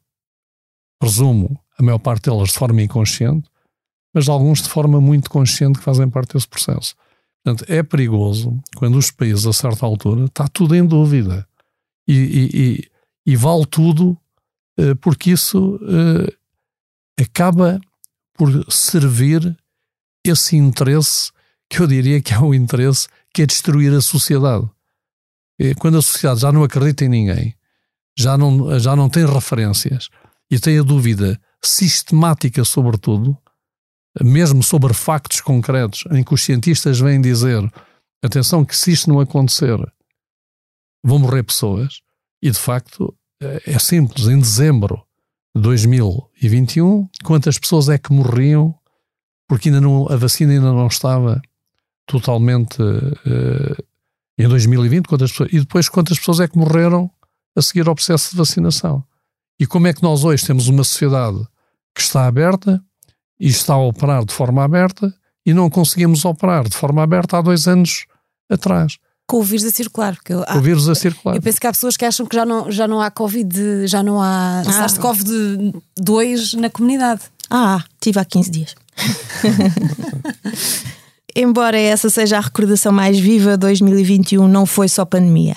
[1.01, 3.49] presumo, a maior parte delas de forma inconsciente,
[4.13, 6.95] mas alguns de forma muito consciente que fazem parte desse processo.
[7.43, 11.47] Portanto, é perigoso quando os países, a certa altura, está tudo em dúvida
[12.07, 14.15] e, e, e, e vale tudo,
[14.79, 16.31] uh, porque isso uh,
[17.19, 17.81] acaba
[18.35, 19.57] por servir
[20.23, 21.31] esse interesse
[21.67, 24.69] que eu diria que é um interesse que é destruir a sociedade.
[25.79, 27.55] Quando a sociedade já não acredita em ninguém,
[28.17, 30.09] já não, já não tem referências
[30.51, 33.37] e tem a dúvida sistemática sobre tudo,
[34.21, 37.71] mesmo sobre factos concretos, em que os cientistas vêm dizer:
[38.21, 39.79] atenção, que se isto não acontecer,
[41.03, 42.01] vão morrer pessoas,
[42.43, 43.15] e de facto
[43.65, 44.27] é simples.
[44.27, 45.01] Em dezembro
[45.55, 48.75] de 2021, quantas pessoas é que morriam
[49.47, 51.41] porque ainda não, a vacina ainda não estava
[52.05, 53.83] totalmente uh,
[54.37, 55.07] em 2020?
[55.07, 57.11] Quantas pessoas, e depois, quantas pessoas é que morreram
[57.53, 59.03] a seguir ao processo de vacinação?
[59.61, 61.37] E como é que nós hoje temos uma sociedade
[61.93, 62.83] que está aberta
[63.39, 65.13] e está a operar de forma aberta
[65.45, 68.07] e não conseguimos operar de forma aberta há dois anos
[68.49, 68.97] atrás.
[69.27, 70.15] Com o vírus a circular.
[70.15, 71.35] Porque eu, Com o vírus a circular.
[71.35, 74.01] Eu penso que há pessoas que acham que já não, já não há Covid, já
[74.01, 74.63] não há ah.
[74.63, 77.21] SARS-CoV-2 na comunidade.
[77.47, 78.75] Ah, tive há 15 dias.
[81.37, 85.55] Embora essa seja a recordação mais viva, 2021 não foi só pandemia.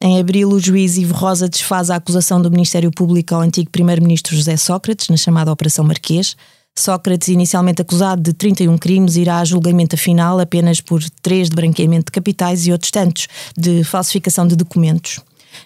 [0.00, 4.36] Em abril, o juiz Ivo Rosa desfaz a acusação do Ministério Público ao antigo primeiro-ministro
[4.36, 6.36] José Sócrates, na chamada Operação Marquês.
[6.78, 12.06] Sócrates, inicialmente acusado de 31 crimes, irá a julgamento final apenas por três de branqueamento
[12.06, 13.26] de capitais e outros tantos
[13.56, 15.20] de falsificação de documentos.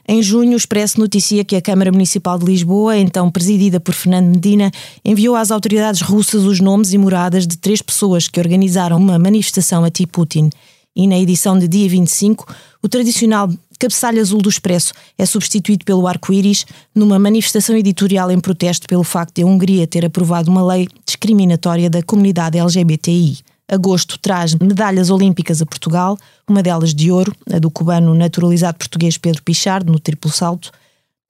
[0.06, 4.26] Em junho, o Expresso noticia que a Câmara Municipal de Lisboa, então presidida por Fernando
[4.26, 4.70] Medina,
[5.04, 9.82] enviou às autoridades russas os nomes e moradas de três pessoas que organizaram uma manifestação
[9.84, 10.50] a Ti Putin.
[10.94, 12.52] E na edição de dia 25,
[12.82, 13.50] o tradicional
[13.80, 19.36] cabeçalho azul do Expresso é substituído pelo arco-íris numa manifestação editorial em protesto pelo facto
[19.36, 23.38] de a Hungria ter aprovado uma lei discriminatória da comunidade LGBTI.
[23.66, 29.16] Agosto traz medalhas olímpicas a Portugal, uma delas de ouro, a do cubano naturalizado português
[29.16, 30.70] Pedro Pichardo, no triplo salto,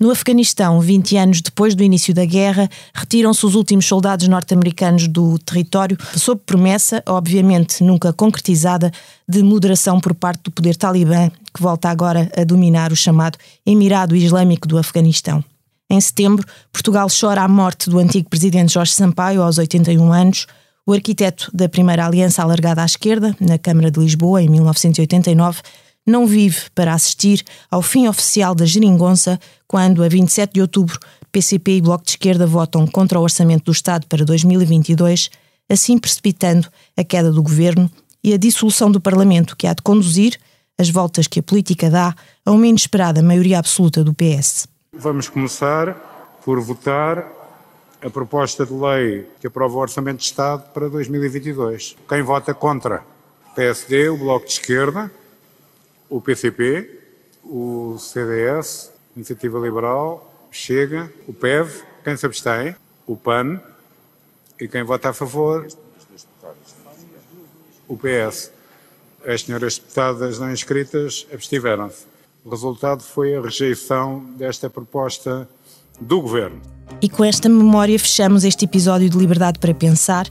[0.00, 5.38] no Afeganistão, 20 anos depois do início da guerra, retiram-se os últimos soldados norte-americanos do
[5.38, 8.90] território, sob promessa, obviamente nunca concretizada,
[9.28, 14.16] de moderação por parte do poder talibã, que volta agora a dominar o chamado Emirado
[14.16, 15.44] Islâmico do Afeganistão.
[15.90, 20.46] Em setembro, Portugal chora a morte do antigo presidente Jorge Sampaio, aos 81 anos,
[20.86, 25.60] o arquiteto da primeira aliança alargada à esquerda, na Câmara de Lisboa, em 1989
[26.10, 30.98] não vive para assistir ao fim oficial da geringonça, quando, a 27 de outubro,
[31.30, 35.30] PCP e Bloco de Esquerda votam contra o Orçamento do Estado para 2022,
[35.68, 37.90] assim precipitando a queda do governo
[38.22, 40.38] e a dissolução do Parlamento, que há de conduzir
[40.76, 44.66] as voltas que a política dá a uma inesperada maioria absoluta do PS.
[44.92, 45.94] Vamos começar
[46.44, 47.24] por votar
[48.02, 51.96] a proposta de lei que aprova o Orçamento de Estado para 2022.
[52.08, 53.02] Quem vota contra?
[53.54, 55.10] PSD, o Bloco de Esquerda,
[56.10, 56.98] o PCP,
[57.44, 62.74] o CDS, Iniciativa Liberal, Chega, o PEV, quem se abstém,
[63.06, 63.60] o PAN
[64.60, 65.66] e quem vota a favor,
[67.86, 68.50] o PS.
[69.24, 72.04] As senhoras deputadas não inscritas abstiveram-se.
[72.44, 75.48] O resultado foi a rejeição desta proposta
[76.00, 76.60] do Governo.
[77.00, 80.26] E com esta memória fechamos este episódio de Liberdade para Pensar,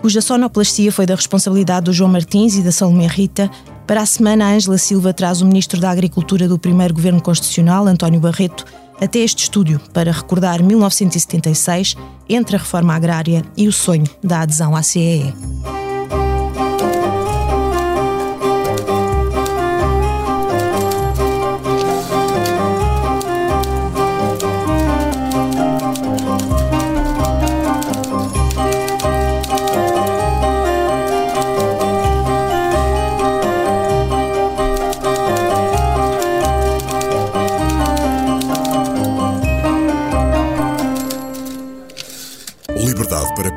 [0.00, 3.50] cuja sonoplastia foi da responsabilidade do João Martins e da Salomé Rita,
[3.86, 8.18] para a semana, Ângela Silva traz o Ministro da Agricultura do primeiro Governo Constitucional, António
[8.18, 8.64] Barreto,
[9.00, 11.94] até este estúdio para recordar 1976,
[12.28, 15.32] entre a reforma agrária e o sonho da adesão à CEE.